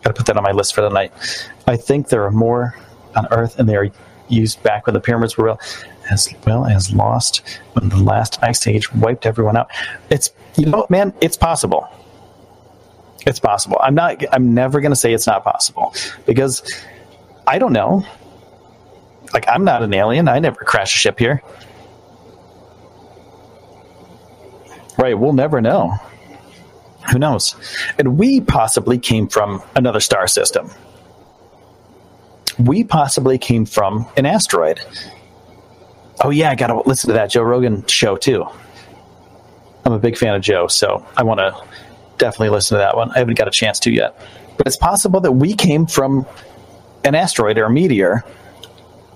[0.03, 1.11] Got to put that on my list for the night.
[1.67, 2.75] I think there are more
[3.15, 3.89] on Earth, and they are
[4.27, 5.59] used back when the pyramids were real,
[6.09, 7.41] as well as lost
[7.73, 9.69] when the last ice age wiped everyone out.
[10.09, 11.87] It's you know, man, it's possible.
[13.25, 13.77] It's possible.
[13.81, 14.23] I'm not.
[14.33, 15.93] I'm never going to say it's not possible
[16.25, 16.61] because
[17.47, 18.05] I don't know.
[19.33, 20.27] Like I'm not an alien.
[20.27, 21.41] I never crash a ship here.
[24.97, 25.17] Right.
[25.17, 25.97] We'll never know.
[27.11, 27.55] Who knows?
[27.99, 30.71] And we possibly came from another star system
[32.57, 34.79] we possibly came from an asteroid.
[36.23, 38.45] Oh, yeah, I got to listen to that Joe Rogan show too.
[39.83, 41.55] I'm a big fan of Joe, so I want to
[42.17, 43.11] definitely listen to that one.
[43.11, 44.19] I haven't got a chance to yet.
[44.57, 46.25] But it's possible that we came from
[47.05, 48.25] an asteroid or a meteor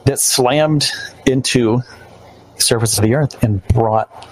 [0.06, 0.90] that slammed
[1.26, 1.82] into
[2.56, 4.28] the surface of the Earth and brought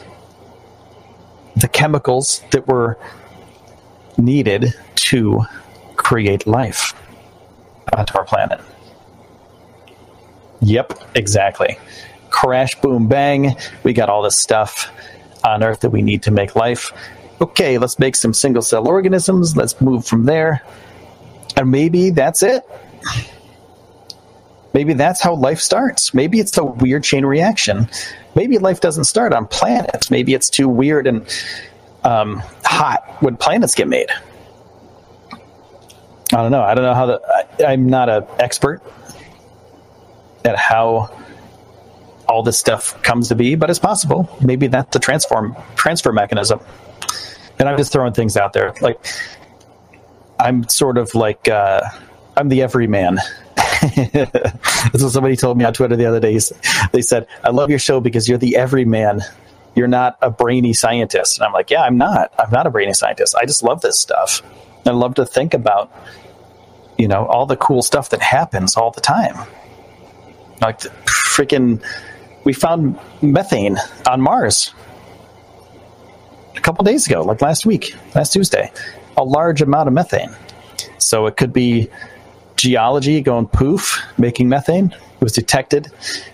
[1.56, 2.98] the chemicals that were
[4.18, 5.42] needed to
[5.96, 6.94] create life
[7.96, 8.62] onto our planet.
[10.62, 11.78] Yep, exactly.
[12.30, 13.56] Crash, boom, bang.
[13.84, 14.92] We got all this stuff
[15.44, 16.92] on Earth that we need to make life.
[17.42, 19.56] Okay, let's make some single cell organisms.
[19.56, 20.62] Let's move from there.
[21.56, 22.64] And maybe that's it.
[24.74, 26.14] Maybe that's how life starts.
[26.14, 27.90] Maybe it's a weird chain reaction.
[28.36, 30.12] Maybe life doesn't start on planets.
[30.12, 31.26] Maybe it's too weird and
[32.04, 34.10] um, hot when planets get made.
[36.34, 36.62] I don't know.
[36.62, 37.22] I don't know how the.
[37.60, 38.82] I, I'm not an expert
[40.44, 41.10] at how
[42.28, 44.30] all this stuff comes to be, but it's possible.
[44.42, 46.60] Maybe that's the transform transfer mechanism.
[47.60, 48.74] And I'm just throwing things out there.
[48.82, 49.04] Like
[50.40, 51.82] I'm sort of like uh,
[52.36, 53.20] I'm the everyman.
[53.96, 56.40] That's what somebody told me on Twitter the other day.
[56.92, 59.22] They said, "I love your show because you're the everyman.
[59.76, 62.34] You're not a brainy scientist." And I'm like, "Yeah, I'm not.
[62.40, 63.36] I'm not a brainy scientist.
[63.36, 64.42] I just love this stuff.
[64.86, 65.92] I love to think about,
[66.98, 69.36] you know, all the cool stuff that happens all the time."
[70.62, 71.84] Like freaking,
[72.44, 73.78] we found methane
[74.10, 74.74] on Mars.
[76.56, 78.72] a couple days ago, like last week, last Tuesday,
[79.16, 80.36] a large amount of methane.
[80.98, 81.90] So it could be
[82.58, 84.92] geology going poof, making methane.
[84.92, 85.92] It was detected,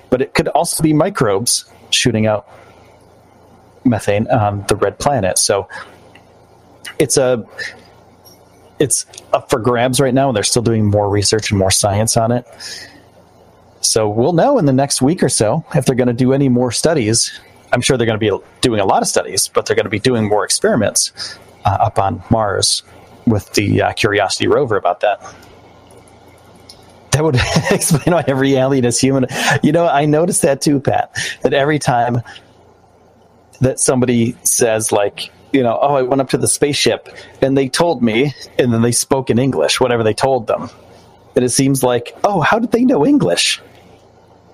[0.10, 2.48] but it could also be microbes shooting out
[3.86, 5.38] methane on the red planet.
[5.38, 5.68] So
[7.00, 7.46] it's a
[8.80, 10.30] it's up for grabs right now.
[10.30, 12.46] And they're still doing more research and more science on it.
[13.82, 16.50] So we'll know in the next week or so if they're going to do any
[16.50, 17.40] more studies.
[17.72, 19.90] I'm sure they're going to be doing a lot of studies, but they're going to
[19.90, 22.84] be doing more experiments uh, up on Mars
[23.26, 25.22] with the uh, Curiosity rover about that.
[27.14, 27.36] That would
[27.72, 29.28] explain why every alien is human.
[29.62, 31.16] You know, I noticed that too, Pat.
[31.42, 32.22] That every time
[33.62, 37.08] that somebody says, like, you know, oh, I went up to the spaceship
[37.42, 40.70] and they told me, and then they spoke in English, whatever they told them.
[41.36, 43.62] And it seems like, oh, how did they know English?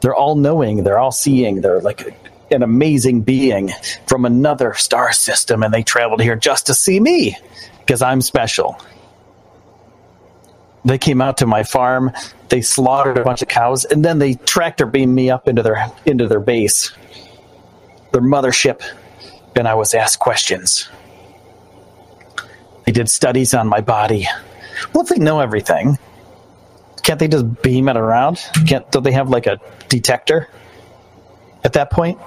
[0.02, 2.14] They're all knowing, they're all seeing, they're like
[2.52, 3.72] an amazing being
[4.08, 7.38] from another star system, and they traveled here just to see me
[7.80, 8.80] because I'm special.
[10.86, 12.12] They came out to my farm,
[12.50, 15.92] they slaughtered a bunch of cows, and then they tractor beamed me up into their
[16.06, 16.92] into their base,
[18.12, 18.82] their mothership,
[19.56, 20.90] and I was asked questions.
[22.86, 24.28] They did studies on my body.
[24.94, 25.98] Well, if they know everything,
[27.04, 28.44] can't they just beam it around?
[28.68, 29.60] Can't don't they have like a
[29.90, 30.48] detector
[31.64, 32.20] at that point?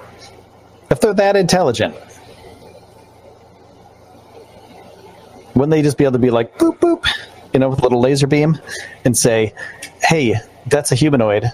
[0.90, 1.94] If they're that intelligent,
[5.54, 7.06] wouldn't they just be able to be like boop boop,
[7.52, 8.58] you know, with a little laser beam,
[9.04, 9.54] and say,
[10.02, 10.36] "Hey,
[10.66, 11.50] that's a humanoid.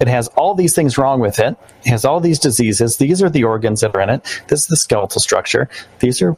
[0.00, 1.56] It has all these things wrong with it.
[1.84, 2.96] It has all these diseases.
[2.96, 4.22] These are the organs that are in it.
[4.48, 5.68] This is the skeletal structure.
[6.00, 6.36] These are,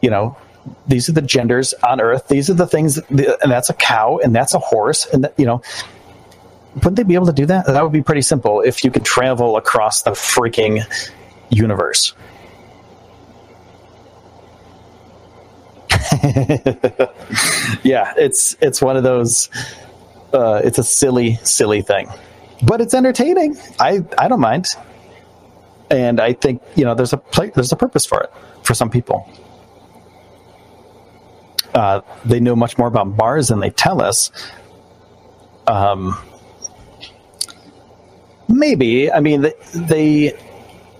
[0.00, 0.36] you know,
[0.88, 2.28] these are the genders on Earth.
[2.28, 5.34] These are the things, that, and that's a cow, and that's a horse, and that,
[5.38, 5.62] you know."
[6.74, 7.64] Wouldn't they be able to do that?
[7.66, 10.84] That would be pretty simple if you could travel across the freaking
[11.48, 12.12] universe.
[17.82, 19.50] yeah, it's it's one of those.
[20.32, 22.08] Uh, it's a silly, silly thing,
[22.62, 23.56] but it's entertaining.
[23.78, 24.66] I I don't mind,
[25.90, 28.90] and I think you know there's a play, there's a purpose for it for some
[28.90, 29.28] people.
[31.74, 34.30] Uh, they know much more about Mars than they tell us.
[35.66, 36.16] Um,
[38.48, 40.38] maybe I mean they, they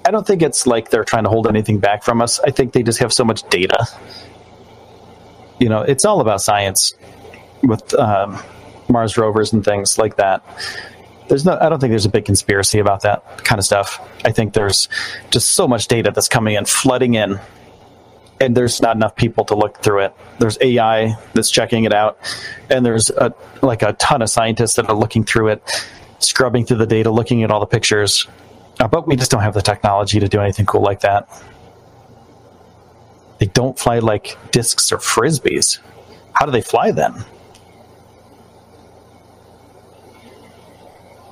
[0.05, 2.41] I don't think it's like they're trying to hold anything back from us.
[2.41, 3.87] I think they just have so much data
[5.59, 6.95] you know, it's all about science
[7.63, 8.39] with um,
[8.89, 10.43] Mars rovers and things like that.
[11.29, 14.01] There's no, I don't think there's a big conspiracy about that kind of stuff.
[14.25, 14.89] I think there's
[15.31, 17.41] just so much data that's coming in, flooding in,
[18.41, 20.15] and there's not enough people to look through it.
[20.39, 22.19] There's AI that's checking it out,
[22.71, 25.89] and there's a, like a ton of scientists that are looking through it,
[26.21, 28.27] scrubbing through the data, looking at all the pictures.
[28.79, 31.29] Uh, but we just don't have the technology to do anything cool like that.
[33.47, 35.78] They don't fly like discs or frisbees.
[36.32, 37.14] How do they fly then?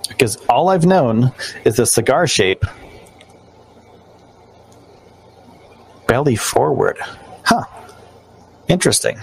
[0.07, 1.33] Because all I've known
[1.65, 2.65] is the cigar shape
[6.07, 6.99] belly forward.
[7.45, 7.65] Huh.
[8.69, 9.19] Interesting.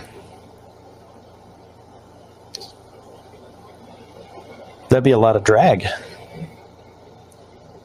[4.89, 5.87] That'd be a lot of drag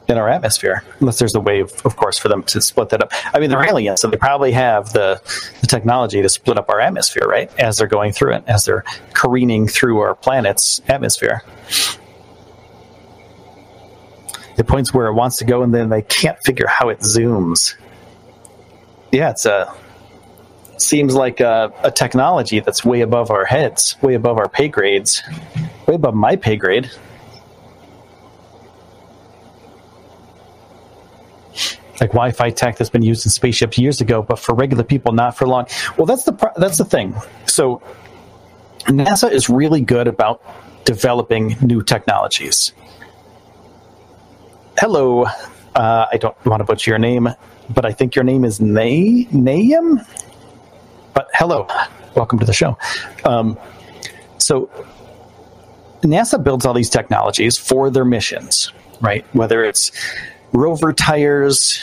[0.07, 3.03] in our atmosphere, unless there's a way, of, of course, for them to split that
[3.03, 3.11] up.
[3.33, 5.21] I mean, they're aliens, so they probably have the,
[5.61, 7.51] the technology to split up our atmosphere, right?
[7.59, 11.43] As they're going through it, as they're careening through our planet's atmosphere.
[14.57, 17.75] It points where it wants to go, and then they can't figure how it zooms.
[19.11, 19.73] Yeah, it's a
[20.77, 25.23] seems like a, a technology that's way above our heads, way above our pay grades,
[25.87, 26.89] way above my pay grade.
[31.99, 35.37] Like Wi-Fi tech that's been used in spaceships years ago, but for regular people, not
[35.37, 35.67] for long.
[35.97, 37.15] Well, that's the that's the thing.
[37.45, 37.81] So
[38.85, 40.41] NASA is really good about
[40.85, 42.71] developing new technologies.
[44.79, 45.25] Hello,
[45.75, 47.29] uh, I don't want to butcher your name,
[47.69, 50.05] but I think your name is Nay Nayam.
[51.13, 51.67] But hello,
[52.15, 52.77] welcome to the show.
[53.25, 53.57] Um,
[54.37, 54.69] so
[56.01, 58.71] NASA builds all these technologies for their missions,
[59.01, 59.25] right?
[59.33, 59.91] Whether it's
[60.57, 61.79] rover tires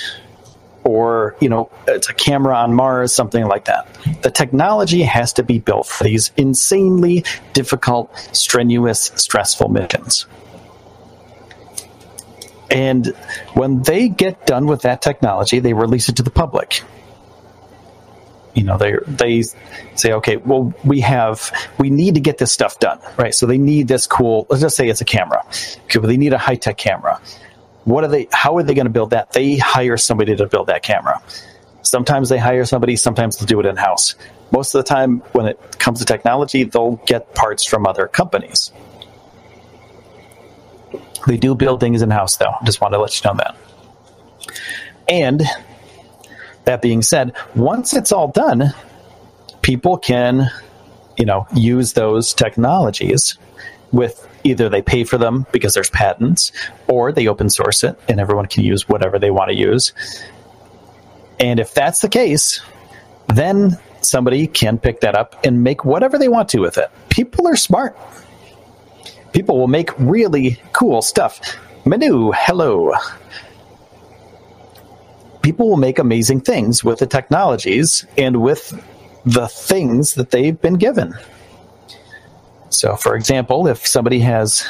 [0.83, 3.89] or you know it's a camera on mars something like that.
[4.23, 10.27] The technology has to be built for these insanely difficult strenuous stressful missions.
[12.71, 13.07] And
[13.55, 16.83] when they get done with that technology they release it to the public.
[18.55, 19.43] You know they they
[19.95, 23.35] say okay well we have we need to get this stuff done right?
[23.35, 25.45] So they need this cool let's just say it's a camera.
[25.85, 27.21] Okay but they need a high-tech camera
[27.85, 30.67] what are they how are they going to build that they hire somebody to build
[30.67, 31.21] that camera
[31.85, 34.15] Sometimes they hire somebody, sometimes they'll do it in house.
[34.51, 38.73] Most of the time, when it comes to technology, they'll get parts from other companies.
[41.27, 42.55] They do build things in house, though.
[42.65, 43.57] Just want to let you know that.
[45.09, 45.43] And
[46.65, 48.73] that being said, once it's all done,
[49.61, 50.51] people can,
[51.19, 53.37] you know, use those technologies
[53.93, 56.53] with either they pay for them because there's patents
[56.87, 59.93] or they open source it and everyone can use whatever they want to use.
[61.41, 62.61] And if that's the case,
[63.29, 66.91] then somebody can pick that up and make whatever they want to with it.
[67.09, 67.97] People are smart.
[69.33, 71.59] People will make really cool stuff.
[71.85, 72.93] Manu, hello
[75.45, 78.73] people will make amazing things with the technologies and with
[79.27, 81.15] the things that they've been given.
[82.75, 84.67] So, for example, if somebody has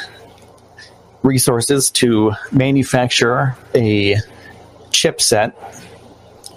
[1.23, 4.15] resources to manufacture a
[4.91, 5.53] chipset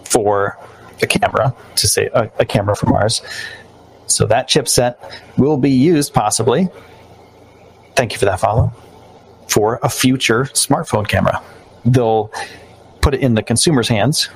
[0.06, 0.58] for
[1.02, 3.22] a camera, to say a, a camera from Mars,
[4.06, 4.96] so that chipset
[5.38, 6.68] will be used possibly.
[7.96, 8.72] Thank you for that follow.
[9.48, 11.42] For a future smartphone camera,
[11.84, 12.30] they'll
[13.00, 14.28] put it in the consumer's hands.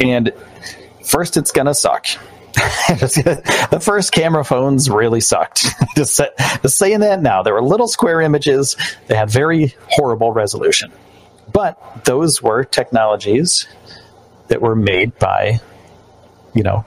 [0.00, 0.32] And
[1.06, 2.06] first, it's going to suck.
[3.70, 5.66] the first camera phones really sucked.
[5.96, 6.20] just,
[6.62, 7.42] just saying that now.
[7.42, 8.76] There were little square images,
[9.08, 10.92] they had very horrible resolution.
[11.52, 13.66] But those were technologies
[14.48, 15.60] that were made by,
[16.54, 16.84] you know,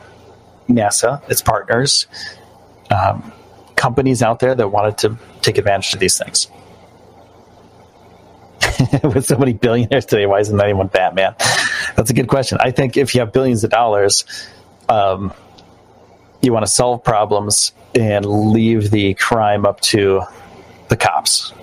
[0.70, 2.08] NASA, its partners,
[2.90, 3.32] um,
[3.76, 6.48] companies out there that wanted to take advantage of these things.
[9.04, 11.36] with so many billionaires today, why isn't anyone Batman?
[11.96, 12.58] That's a good question.
[12.62, 14.26] I think if you have billions of dollars,
[14.90, 15.34] um,
[16.42, 20.22] you want to solve problems and leave the crime up to
[20.90, 21.54] the cops.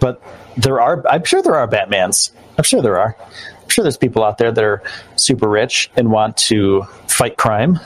[0.00, 0.22] But
[0.56, 2.30] there are, I'm sure there are Batmans.
[2.58, 3.16] I'm sure there are.
[3.62, 4.82] I'm sure there's people out there that are
[5.16, 7.80] super rich and want to fight crime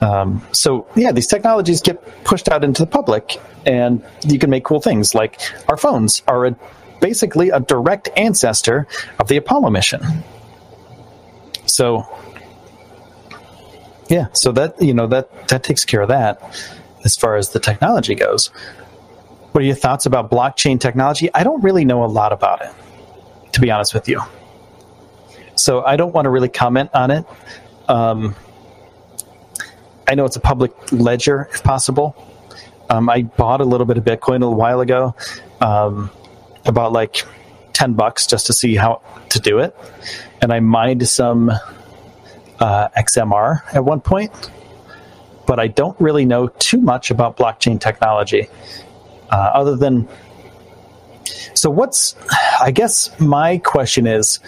[0.00, 4.64] um, so yeah, these technologies get pushed out into the public, and you can make
[4.64, 6.56] cool things like our phones are a,
[7.00, 8.86] basically a direct ancestor
[9.18, 10.00] of the Apollo mission.
[11.66, 12.06] So
[14.08, 16.40] yeah, so that you know that that takes care of that
[17.04, 18.48] as far as the technology goes.
[19.52, 21.32] What are your thoughts about blockchain technology?
[21.34, 22.70] I don't really know a lot about it,
[23.52, 24.20] to be honest with you.
[25.54, 27.24] So I don't want to really comment on it.
[27.88, 28.34] Um,
[30.06, 32.14] I know it's a public ledger if possible.
[32.90, 35.16] Um, I bought a little bit of Bitcoin a while ago,
[35.60, 36.10] um,
[36.66, 37.24] about like
[37.76, 39.76] ten bucks just to see how to do it,
[40.40, 41.50] and I mined some
[42.58, 44.32] uh, XMR at one point,
[45.46, 48.48] but I don't really know too much about blockchain technology,
[49.30, 50.08] uh, other than.
[51.54, 52.14] So what's,
[52.60, 54.40] I guess my question is,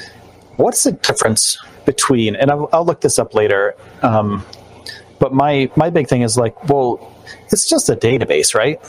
[0.57, 2.37] what's the difference between?
[2.37, 3.75] And I'll, I'll look this up later.
[4.03, 4.45] Um,
[5.19, 7.13] but my my big thing is like, well,
[7.51, 8.81] it's just a database, right?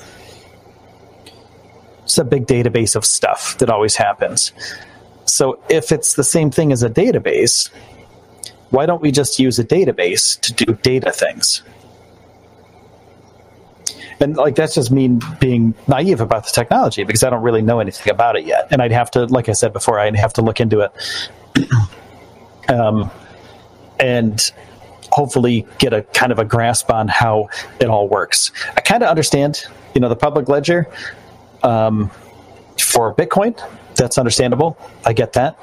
[2.10, 4.52] It's a big database of stuff that always happens.
[5.26, 7.70] So if it's the same thing as a database,
[8.72, 11.62] why don't we just use a database to do data things?
[14.20, 17.80] And like that's just me being naive about the technology because I don't really know
[17.80, 20.42] anything about it yet, and I'd have to, like I said before, I'd have to
[20.42, 21.70] look into it.
[22.70, 23.12] um,
[24.00, 24.52] and
[25.12, 27.50] hopefully get a kind of a grasp on how
[27.80, 28.52] it all works.
[28.76, 30.88] I kind of understand, you know, the public ledger
[31.64, 32.10] um,
[32.80, 33.60] for Bitcoin.
[33.96, 34.78] That's understandable.
[35.06, 35.58] I get that,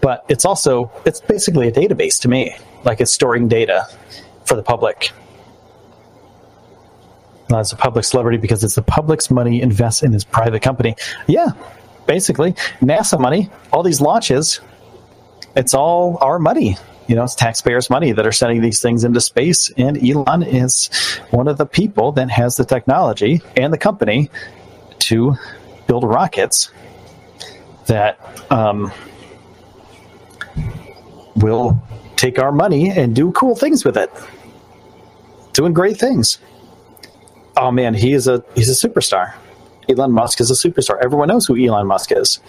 [0.00, 2.56] but it's also it's basically a database to me.
[2.84, 3.86] Like it's storing data
[4.44, 5.12] for the public.
[7.48, 10.96] Not as a public celebrity because it's the public's money invests in his private company.
[11.28, 11.50] Yeah,
[12.06, 13.50] basically NASA money.
[13.72, 14.60] All these launches,
[15.54, 16.76] it's all our money
[17.06, 19.70] you know, it's taxpayers' money that are sending these things into space.
[19.76, 20.88] And Elon is
[21.30, 24.30] one of the people that has the technology and the company
[25.00, 25.34] to
[25.86, 26.70] build rockets
[27.86, 28.18] that
[28.50, 28.92] um,
[31.36, 31.80] will
[32.16, 34.10] take our money and do cool things with it.
[35.52, 36.38] Doing great things.
[37.56, 39.34] Oh man, he is a he's a superstar.
[39.88, 41.02] Elon Musk is a superstar.
[41.02, 42.40] Everyone knows who Elon Musk is.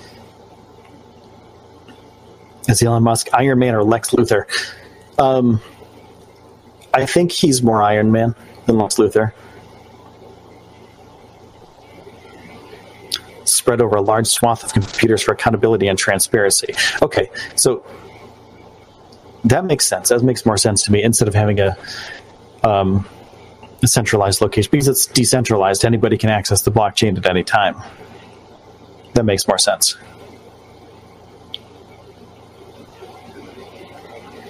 [2.67, 4.45] Is Elon Musk Iron Man or Lex Luthor?
[5.17, 5.61] Um,
[6.93, 8.35] I think he's more Iron Man
[8.65, 9.31] than Lex Luthor.
[13.49, 16.73] spread over a large swath of computers for accountability and transparency.
[17.01, 17.85] Okay, so
[19.45, 20.09] that makes sense.
[20.09, 21.77] That makes more sense to me instead of having a,
[22.63, 23.07] um,
[23.81, 25.85] a centralized location because it's decentralized.
[25.85, 27.81] Anybody can access the blockchain at any time.
[29.13, 29.97] That makes more sense.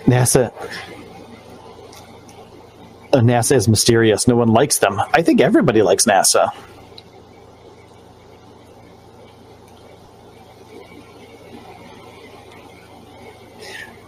[0.05, 0.53] NASA
[3.21, 4.27] NASA is mysterious.
[4.27, 4.99] No one likes them.
[5.13, 6.51] I think everybody likes NASA.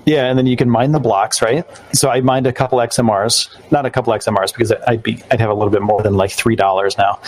[0.10, 1.64] Yeah, and then you can mine the blocks, right?
[1.96, 5.52] So I mined a couple XMRs, not a couple XMRs because I'd be I'd have
[5.52, 7.20] a little bit more than like three dollars now.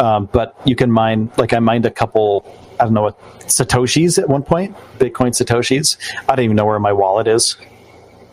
[0.00, 2.44] Um, but you can mine like I mined a couple
[2.80, 5.96] I don't know what satoshis at one point, Bitcoin satoshis.
[6.28, 7.56] I don't even know where my wallet is,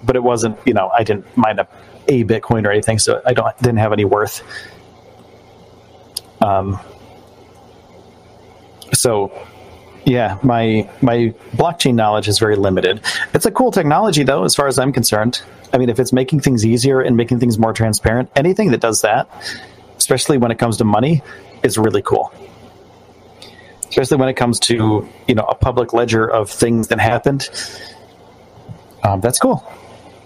[0.02, 1.68] but it wasn't you know I didn't mine a
[2.08, 4.42] a Bitcoin or anything, so I don't didn't have any worth.
[6.42, 6.80] Um.
[8.94, 9.32] So
[10.06, 13.02] yeah, my my blockchain knowledge is very limited.
[13.34, 15.42] It's a cool technology though, as far as I'm concerned.
[15.72, 19.02] I mean, if it's making things easier and making things more transparent, anything that does
[19.02, 19.30] that,
[19.98, 21.22] especially when it comes to money,
[21.64, 22.34] is really cool.
[23.88, 27.50] Especially when it comes to you know a public ledger of things that happened.
[29.04, 29.64] Um, that's cool.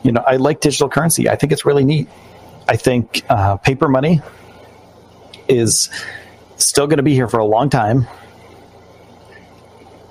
[0.03, 1.30] You know, I like digital currency.
[1.30, 2.07] I think it's really neat.
[2.67, 4.21] I think uh, paper money
[5.47, 5.89] is
[6.57, 8.07] still going to be here for a long time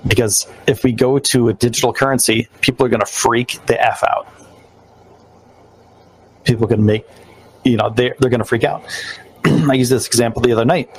[0.07, 4.03] because if we go to a digital currency, people are going to freak the f
[4.03, 4.27] out.
[6.43, 7.05] People to make,
[7.63, 8.83] you know, they're they're going to freak out.
[9.45, 10.89] I used this example the other night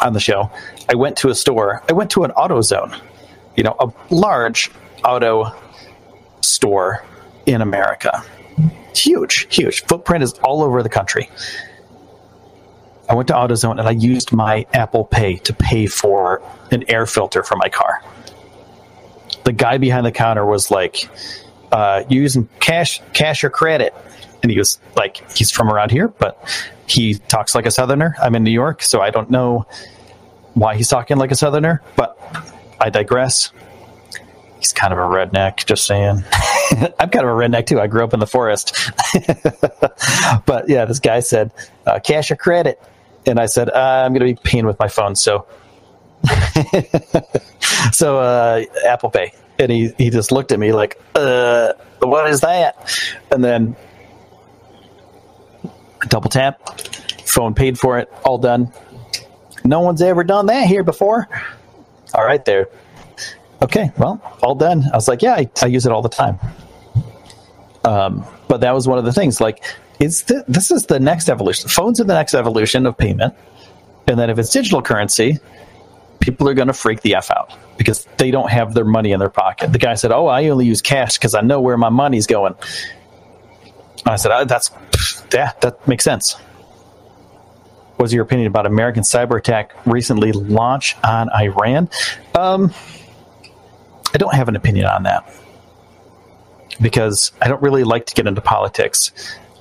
[0.00, 0.50] on the show.
[0.88, 1.82] I went to a store.
[1.88, 2.98] I went to an AutoZone,
[3.56, 4.70] you know, a large
[5.04, 5.54] auto
[6.40, 7.04] store
[7.46, 8.24] in America.
[8.94, 9.84] Huge, huge.
[9.84, 11.28] Footprint is all over the country.
[13.12, 16.40] I went to AutoZone and I used my Apple Pay to pay for
[16.70, 18.02] an air filter for my car.
[19.44, 21.10] The guy behind the counter was like,
[21.70, 23.94] uh, using cash, cash or credit.
[24.42, 26.42] And he was like, he's from around here, but
[26.86, 28.16] he talks like a Southerner.
[28.18, 29.66] I'm in New York, so I don't know
[30.54, 32.18] why he's talking like a Southerner, but
[32.80, 33.52] I digress.
[34.58, 36.24] He's kind of a redneck, just saying.
[36.98, 37.78] I'm kind of a redneck too.
[37.78, 38.74] I grew up in the forest.
[40.46, 41.52] but yeah, this guy said,
[41.84, 42.80] uh, cash or credit
[43.26, 45.14] and I said, uh, I'm going to be paying with my phone.
[45.14, 45.46] So,
[47.92, 49.32] so uh, Apple Pay.
[49.58, 52.90] And he, he just looked at me like, uh, what is that?
[53.30, 53.76] And then
[56.08, 56.80] double tap,
[57.26, 58.72] phone paid for it, all done.
[59.64, 61.28] No one's ever done that here before.
[62.14, 62.68] All right, there.
[63.62, 64.84] Okay, well, all done.
[64.92, 66.38] I was like, yeah, I, I use it all the time.
[67.84, 69.40] Um, but that was one of the things.
[69.40, 69.64] Like,
[69.98, 71.68] is th- this is the next evolution.
[71.68, 73.34] Phones are the next evolution of payment,
[74.06, 75.38] and then if it's digital currency,
[76.20, 79.18] people are going to freak the f out because they don't have their money in
[79.18, 79.72] their pocket.
[79.72, 82.54] The guy said, "Oh, I only use cash because I know where my money's going."
[84.06, 84.70] I said, oh, "That's
[85.32, 86.36] yeah, that makes sense."
[87.96, 91.88] What's your opinion about American cyber attack recently launched on Iran?
[92.34, 92.72] Um,
[94.12, 95.32] I don't have an opinion on that
[96.82, 99.12] because I don't really like to get into politics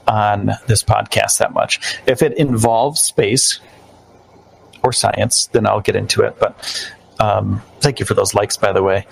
[0.08, 2.00] on this podcast that much.
[2.08, 3.60] If it involves space
[4.84, 6.38] or science, then I'll get into it.
[6.40, 9.06] But um, thank you for those likes, by the way.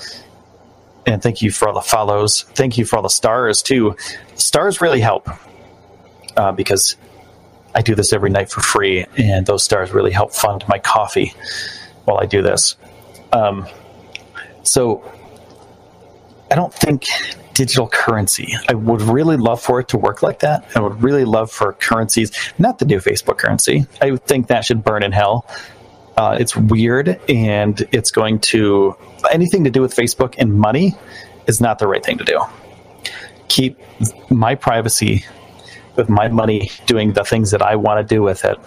[1.05, 2.43] And thank you for all the follows.
[2.55, 3.95] Thank you for all the stars, too.
[4.36, 5.30] Stars really help
[6.36, 6.97] uh, because
[7.74, 11.34] I do this every night for free, and those stars really help fund my coffee
[12.05, 12.76] while I do this.
[13.32, 13.68] Um,
[14.64, 15.03] so
[16.51, 17.05] I don't think
[17.60, 18.55] digital currency.
[18.70, 20.66] I would really love for it to work like that.
[20.78, 23.86] I would really love for currencies, not the new Facebook currency.
[24.01, 25.45] I think that should burn in hell.
[26.16, 28.95] Uh, it's weird and it's going to
[29.30, 30.95] anything to do with Facebook and money
[31.47, 32.39] is not the right thing to do.
[33.49, 33.78] Keep
[34.30, 35.26] my privacy
[35.97, 38.57] with my money doing the things that I want to do with it,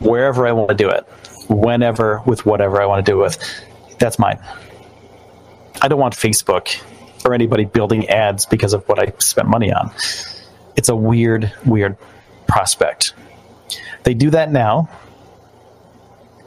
[0.00, 1.04] wherever I want to do it,
[1.48, 3.38] whenever, with whatever I want to do with.
[4.00, 4.40] That's mine.
[5.80, 6.82] I don't want Facebook
[7.24, 9.90] or anybody building ads because of what I spent money on.
[10.76, 11.96] It's a weird, weird
[12.46, 13.14] prospect.
[14.04, 14.88] They do that now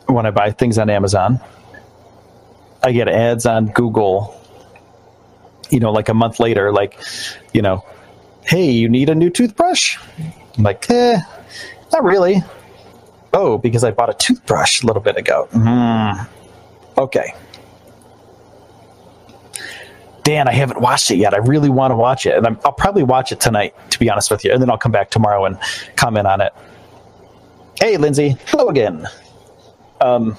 [0.08, 1.40] when I buy things on Amazon.
[2.84, 4.40] I get ads on Google,
[5.70, 7.00] you know, like a month later, like,
[7.54, 7.86] you know,
[8.44, 9.98] hey, you need a new toothbrush?
[10.58, 11.20] I'm like, eh,
[11.94, 12.44] not really.
[13.34, 15.48] Oh, because I bought a toothbrush a little bit ago.
[15.52, 16.28] Mm,
[16.98, 17.34] okay.
[20.32, 21.34] Dan, I haven't watched it yet.
[21.34, 24.10] I really want to watch it, and i will probably watch it tonight, to be
[24.10, 25.60] honest with you, and then I'll come back tomorrow and
[25.98, 26.54] comment on it.
[27.82, 29.10] Hey, Lindsay, hello again.
[30.00, 30.38] Um,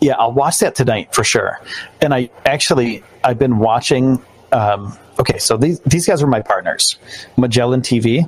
[0.00, 1.60] yeah, I'll watch that tonight for sure.
[2.00, 4.24] And I actually, I've been watching.
[4.52, 6.96] Um, okay, so these these guys are my partners,
[7.36, 8.24] Magellan TV.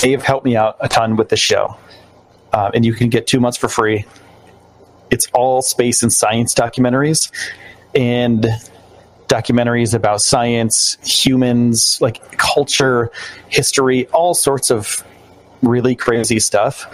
[0.00, 1.76] They've helped me out a ton with the show,
[2.54, 4.06] uh, and you can get two months for free
[5.10, 7.30] it's all space and science documentaries,
[7.94, 8.46] and
[9.28, 13.10] documentaries about science, humans, like culture,
[13.48, 15.04] history, all sorts of
[15.62, 16.86] really crazy stuff.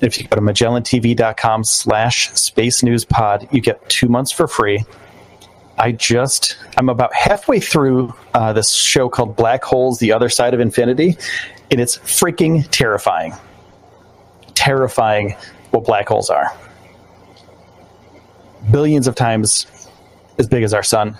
[0.00, 4.84] If you go to magellantv.com slash space news pod, you get two months for free.
[5.78, 10.54] I just, I'm about halfway through uh, this show called Black Holes, The Other Side
[10.54, 11.16] of Infinity,
[11.70, 13.32] and it's freaking terrifying.
[14.54, 15.36] Terrifying
[15.70, 16.52] what black holes are.
[18.70, 19.66] Billions of times
[20.38, 21.16] as big as our sun,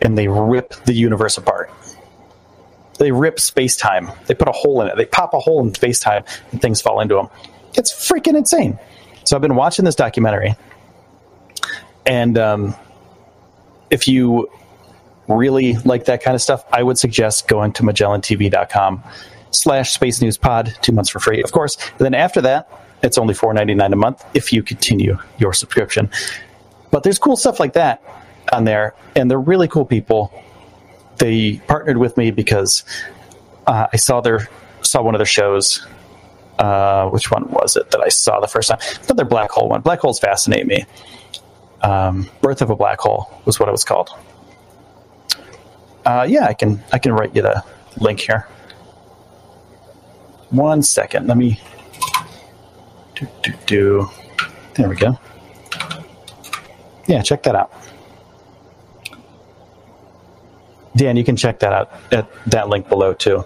[0.00, 1.70] and they rip the universe apart.
[2.98, 4.10] They rip space time.
[4.26, 4.96] They put a hole in it.
[4.96, 7.28] They pop a hole in space time, and things fall into them.
[7.74, 8.78] It's freaking insane.
[9.24, 10.54] So I've been watching this documentary,
[12.06, 12.74] and um,
[13.90, 14.50] if you
[15.28, 19.02] really like that kind of stuff, I would suggest going to MagellanTV.com
[19.50, 21.76] slash Space News Pod, two months for free, of course.
[21.90, 22.68] And then after that,
[23.02, 26.10] it's only four ninety nine a month if you continue your subscription.
[26.90, 28.02] But there's cool stuff like that
[28.52, 30.32] on there, and they're really cool people.
[31.16, 32.84] They partnered with me because
[33.66, 34.48] uh, I saw their
[34.82, 35.86] saw one of their shows.
[36.58, 38.78] Uh, which one was it that I saw the first time?
[39.04, 39.80] Another black hole one.
[39.80, 40.84] Black holes fascinate me.
[41.80, 44.10] Um, Birth of a Black Hole was what it was called.
[46.04, 47.64] Uh, yeah, I can I can write you the
[47.96, 48.46] link here.
[50.50, 51.60] One second, let me
[53.14, 54.10] do do do.
[54.74, 55.18] There we go.
[57.06, 57.72] Yeah, check that out.
[60.96, 63.44] Dan, you can check that out at that link below too.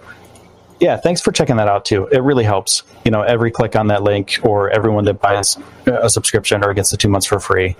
[0.79, 2.07] Yeah, thanks for checking that out too.
[2.07, 2.83] It really helps.
[3.03, 6.91] You know, every click on that link or everyone that buys a subscription or gets
[6.91, 7.75] the two months for free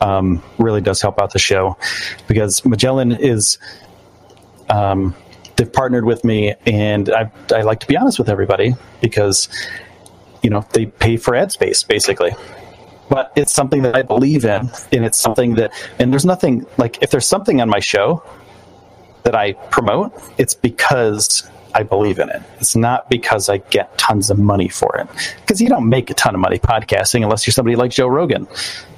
[0.00, 1.76] um, really does help out the show
[2.26, 3.58] because Magellan is
[4.68, 5.14] um,
[5.56, 9.48] they've partnered with me, and I, I like to be honest with everybody because
[10.44, 12.32] you know they pay for ad space basically.
[13.10, 17.02] But it's something that I believe in, and it's something that, and there's nothing like
[17.02, 18.22] if there's something on my show
[19.24, 22.40] that I promote, it's because I believe in it.
[22.60, 25.08] It's not because I get tons of money for it.
[25.40, 28.46] Because you don't make a ton of money podcasting unless you're somebody like Joe Rogan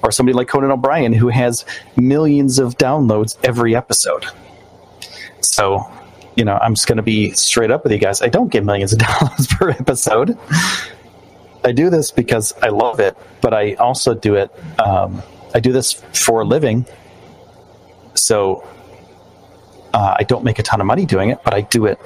[0.02, 1.64] or somebody like Conan O'Brien who has
[1.96, 4.26] millions of downloads every episode.
[5.40, 5.90] So,
[6.36, 8.20] you know, I'm just going to be straight up with you guys.
[8.20, 10.36] I don't get millions of dollars per episode.
[11.66, 14.52] I do this because I love it, but I also do it.
[14.78, 15.20] Um,
[15.52, 16.86] I do this for a living.
[18.14, 18.64] So
[19.92, 21.98] uh, I don't make a ton of money doing it, but I do it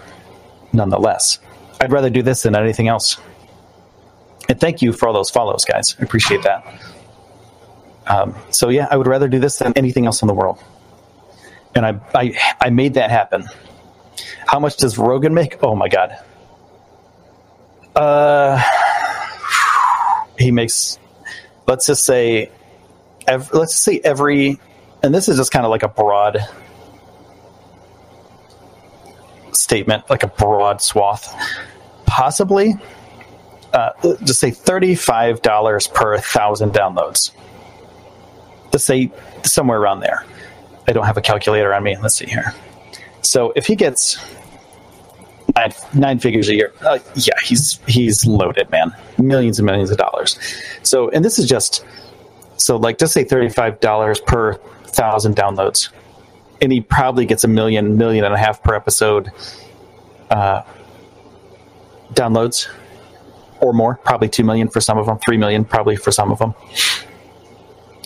[0.72, 1.40] nonetheless.
[1.78, 3.18] I'd rather do this than anything else.
[4.48, 5.94] And thank you for all those follows, guys.
[6.00, 6.64] I appreciate that.
[8.06, 10.58] Um, so yeah, I would rather do this than anything else in the world.
[11.74, 13.44] And I, I, I made that happen.
[14.46, 15.62] How much does Rogan make?
[15.62, 16.18] Oh my god.
[17.94, 18.62] Uh,
[20.40, 20.98] he makes.
[21.66, 22.50] Let's just say,
[23.28, 24.58] every, let's just say every,
[25.02, 26.38] and this is just kind of like a broad
[29.52, 31.32] statement, like a broad swath,
[32.06, 32.74] possibly
[33.72, 33.90] uh,
[34.24, 37.30] just say $35 per thousand downloads.
[38.72, 39.10] Let's say
[39.44, 40.24] somewhere around there.
[40.88, 41.96] I don't have a calculator on me.
[41.96, 42.54] Let's see here.
[43.22, 44.18] So if he gets
[45.56, 48.94] nine, nine figures a year, uh, yeah, he's he's loaded, man.
[49.18, 50.38] Millions and millions of dollars.
[50.82, 51.84] So, and this is just
[52.56, 55.90] so like just say thirty five dollars per thousand downloads
[56.60, 59.30] and he probably gets a million, million and a half per episode
[60.30, 60.62] uh,
[62.12, 62.68] downloads
[63.60, 63.96] or more.
[63.96, 66.54] Probably two million for some of them, three million probably for some of them.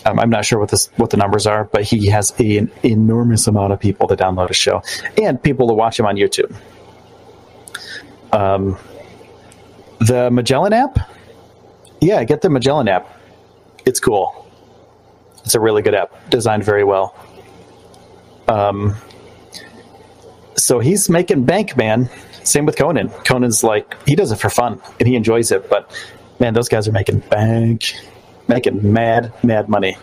[0.05, 2.71] Um, I'm not sure what this what the numbers are, but he has a, an
[2.83, 4.83] enormous amount of people to download his show
[5.21, 6.55] and people to watch him on YouTube.
[8.35, 8.77] Um,
[9.99, 10.99] the Magellan app,
[12.01, 13.07] yeah, get the Magellan app.
[13.85, 14.45] It's cool.
[15.45, 17.15] It's a really good app, designed very well.
[18.49, 18.95] Um,
[20.57, 22.09] so he's making bank, man.
[22.43, 23.09] Same with Conan.
[23.23, 25.89] Conan's like he does it for fun and he enjoys it, but
[26.39, 27.95] man, those guys are making bank,
[28.49, 29.97] making mad, mad money.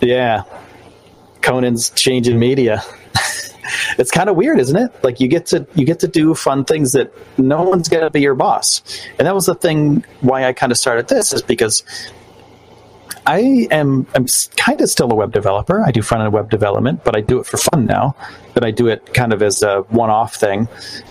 [0.00, 0.42] Yeah,
[1.40, 2.82] Conan's changing media.
[3.98, 4.92] it's kind of weird, isn't it?
[5.02, 8.20] Like you get to you get to do fun things that no one's gonna be
[8.20, 8.82] your boss,
[9.18, 11.82] and that was the thing why I kind of started this is because
[13.26, 15.82] I am I'm kind of still a web developer.
[15.84, 18.14] I do front end web development, but I do it for fun now.
[18.54, 20.68] But I do it kind of as a one off thing.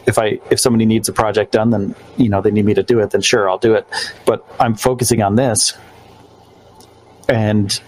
[0.07, 2.83] If I if somebody needs a project done, then you know they need me to
[2.83, 3.85] do it, then sure I'll do it.
[4.25, 5.73] But I'm focusing on this,
[7.27, 7.79] and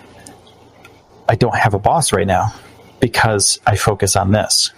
[1.30, 2.54] I don't have a boss right now
[3.00, 4.72] because I focus on this.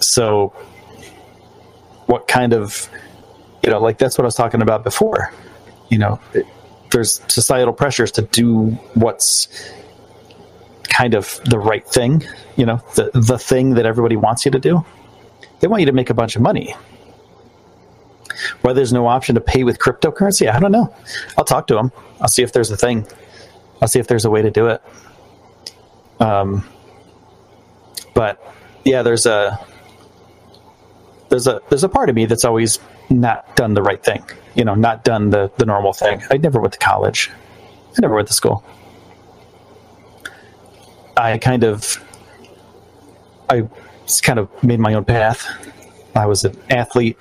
[0.00, 0.48] So,
[2.06, 2.88] what kind of
[3.62, 5.32] you know like that's what I was talking about before.
[5.88, 6.20] You know.
[6.34, 6.46] It,
[6.90, 9.48] there's societal pressures to do what's
[10.84, 12.24] kind of the right thing,
[12.56, 14.84] you know, the, the thing that everybody wants you to do.
[15.60, 16.74] They want you to make a bunch of money.
[18.62, 20.94] Whether there's no option to pay with cryptocurrency, I don't know.
[21.36, 21.92] I'll talk to them.
[22.20, 23.06] I'll see if there's a thing.
[23.80, 24.82] I'll see if there's a way to do it.
[26.20, 26.64] Um,
[28.14, 28.42] but
[28.84, 29.58] yeah, there's a
[31.28, 32.78] there's a there's a part of me that's always
[33.10, 34.24] not done the right thing.
[34.54, 36.22] You know, not done the the normal thing.
[36.30, 37.30] I never went to college.
[37.96, 38.64] I never went to school.
[41.16, 42.02] I kind of
[43.48, 43.68] I
[44.22, 45.46] kind of made my own path.
[46.14, 47.18] I was an athlete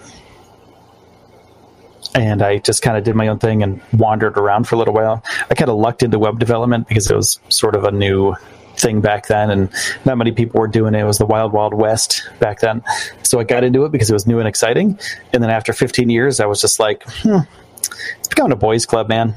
[2.13, 4.93] and I just kind of did my own thing and wandered around for a little
[4.93, 5.23] while.
[5.49, 8.35] I kind of lucked into web development because it was sort of a new
[8.77, 9.69] thing back then, and
[10.05, 10.99] not many people were doing it.
[10.99, 12.83] It was the wild, wild west back then.
[13.23, 14.99] So I got into it because it was new and exciting.
[15.33, 17.39] And then after 15 years, I was just like, hmm,
[18.19, 19.35] it's becoming a boys' club, man.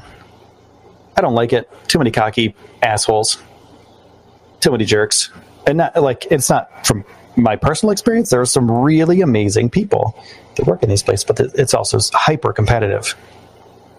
[1.16, 1.68] I don't like it.
[1.89, 3.43] Too many cocky assholes.
[4.61, 5.30] Too many jerks.
[5.66, 7.05] And not like it's not from
[7.36, 8.30] my personal experience.
[8.30, 10.16] There are some really amazing people
[10.57, 13.14] that work in these places, but it's also hyper competitive,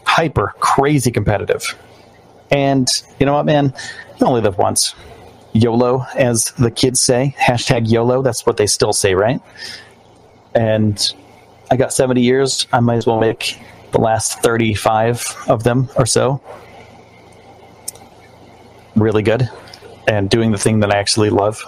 [0.06, 1.76] hyper crazy competitive.
[2.52, 2.88] And
[3.20, 3.74] you know what, man?
[4.20, 4.96] You only live once.
[5.62, 8.22] YOLO, as the kids say, hashtag YOLO.
[8.22, 9.42] That's what they still say, right?
[10.56, 11.14] And
[11.72, 12.68] I got 70 years.
[12.72, 13.60] I might as well make
[13.92, 16.42] the last 35 of them or so
[18.96, 19.50] really good
[20.08, 21.62] and doing the thing that I actually love.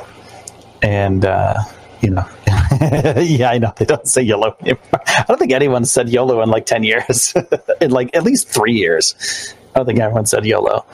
[0.82, 1.60] And, uh,
[2.02, 2.26] you know,
[3.18, 5.02] yeah, I know they don't say YOLO anymore.
[5.08, 7.34] I don't think anyone said YOLO in like 10 years,
[7.82, 9.54] in like at least three years.
[9.74, 10.86] I don't think anyone said YOLO.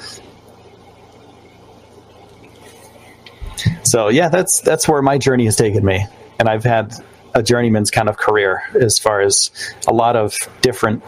[3.84, 6.06] So yeah, that's that's where my journey has taken me,
[6.40, 6.94] and I've had
[7.34, 9.52] a journeyman's kind of career as far as
[9.88, 11.04] a lot of different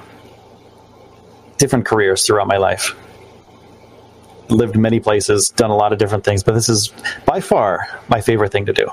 [1.58, 2.96] different careers throughout my life.
[4.50, 6.92] Lived many places, done a lot of different things, but this is
[7.26, 8.88] by far my favorite thing to do.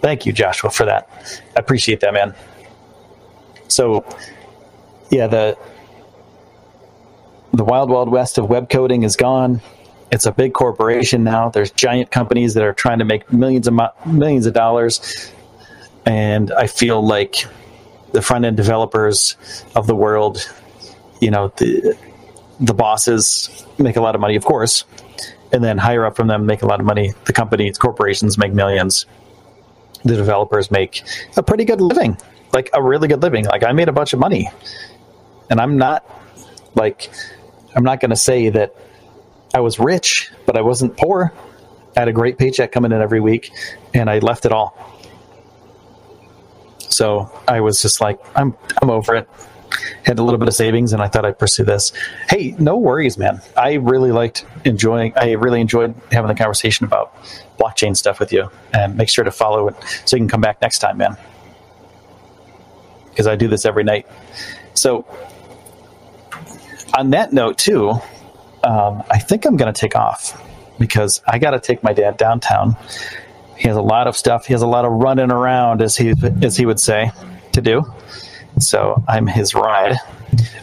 [0.00, 1.08] Thank you, Joshua, for that.
[1.56, 2.34] I appreciate that, man.
[3.66, 4.04] So,
[5.10, 5.58] yeah, the
[7.52, 9.60] the wild, wild west of web coding is gone
[10.10, 11.48] it's a big corporation now.
[11.48, 15.32] There's giant companies that are trying to make millions of mo- millions of dollars,
[16.04, 17.46] and I feel like
[18.12, 19.36] the front end developers
[19.74, 20.48] of the world,
[21.20, 21.96] you know, the
[22.60, 24.84] the bosses make a lot of money, of course,
[25.52, 27.12] and then higher up from them make a lot of money.
[27.24, 29.06] The companies, corporations make millions.
[30.04, 31.02] The developers make
[31.36, 32.16] a pretty good living,
[32.52, 33.44] like a really good living.
[33.44, 34.48] Like I made a bunch of money,
[35.50, 36.04] and I'm not
[36.76, 37.10] like
[37.74, 38.74] I'm not going to say that
[39.56, 41.32] I was rich, but I wasn't poor.
[41.96, 43.52] I had a great paycheck coming in every week,
[43.94, 44.76] and I left it all.
[46.90, 49.26] So I was just like, I'm I'm over it.
[50.04, 51.94] Had a little bit of savings, and I thought I'd pursue this.
[52.28, 53.40] Hey, no worries, man.
[53.56, 55.14] I really liked enjoying.
[55.16, 57.16] I really enjoyed having the conversation about
[57.58, 58.50] blockchain stuff with you.
[58.74, 61.16] And make sure to follow it so you can come back next time, man.
[63.08, 64.06] Because I do this every night.
[64.74, 65.06] So
[66.94, 68.02] on that note, too,
[68.66, 70.42] um, I think I'm going to take off
[70.78, 72.76] because I got to take my dad downtown.
[73.56, 74.46] He has a lot of stuff.
[74.46, 76.12] He has a lot of running around, as he
[76.42, 77.10] as he would say,
[77.52, 77.84] to do.
[78.58, 79.96] So I'm his ride.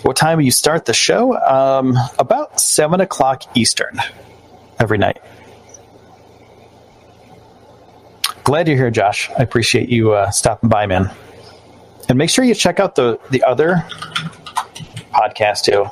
[0.04, 1.36] What time do you start the show?
[1.38, 4.00] Um, about seven o'clock Eastern
[4.80, 5.22] every night.
[8.44, 9.30] Glad you're here, Josh.
[9.32, 11.10] I appreciate you uh, stopping by, man.
[12.10, 13.86] And make sure you check out the the other
[15.14, 15.86] podcast too.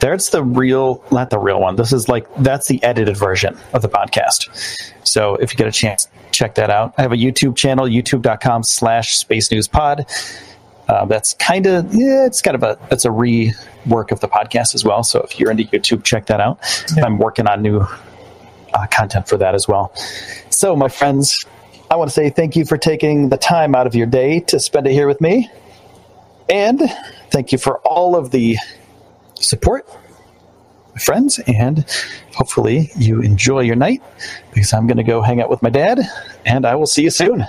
[0.00, 1.76] That's the real, not the real one.
[1.76, 4.48] This is like, that's the edited version of the podcast.
[5.04, 6.94] So if you get a chance, check that out.
[6.98, 10.06] I have a YouTube channel, youtube.com slash space news pod.
[10.88, 14.74] Uh, that's kind of, yeah, it's kind of a, it's a rework of the podcast
[14.74, 15.04] as well.
[15.04, 16.58] So if you're into YouTube, check that out.
[16.96, 17.04] Yeah.
[17.04, 17.86] I'm working on new
[18.74, 19.92] uh, content for that as well.
[20.50, 21.44] So, my friends,
[21.90, 24.60] I want to say thank you for taking the time out of your day to
[24.60, 25.50] spend it here with me.
[26.48, 26.80] And
[27.30, 28.56] thank you for all of the
[29.40, 29.86] support
[30.92, 31.84] my friends and
[32.34, 34.02] hopefully you enjoy your night
[34.52, 36.00] because I'm going to go hang out with my dad
[36.46, 37.46] and I will see you soon.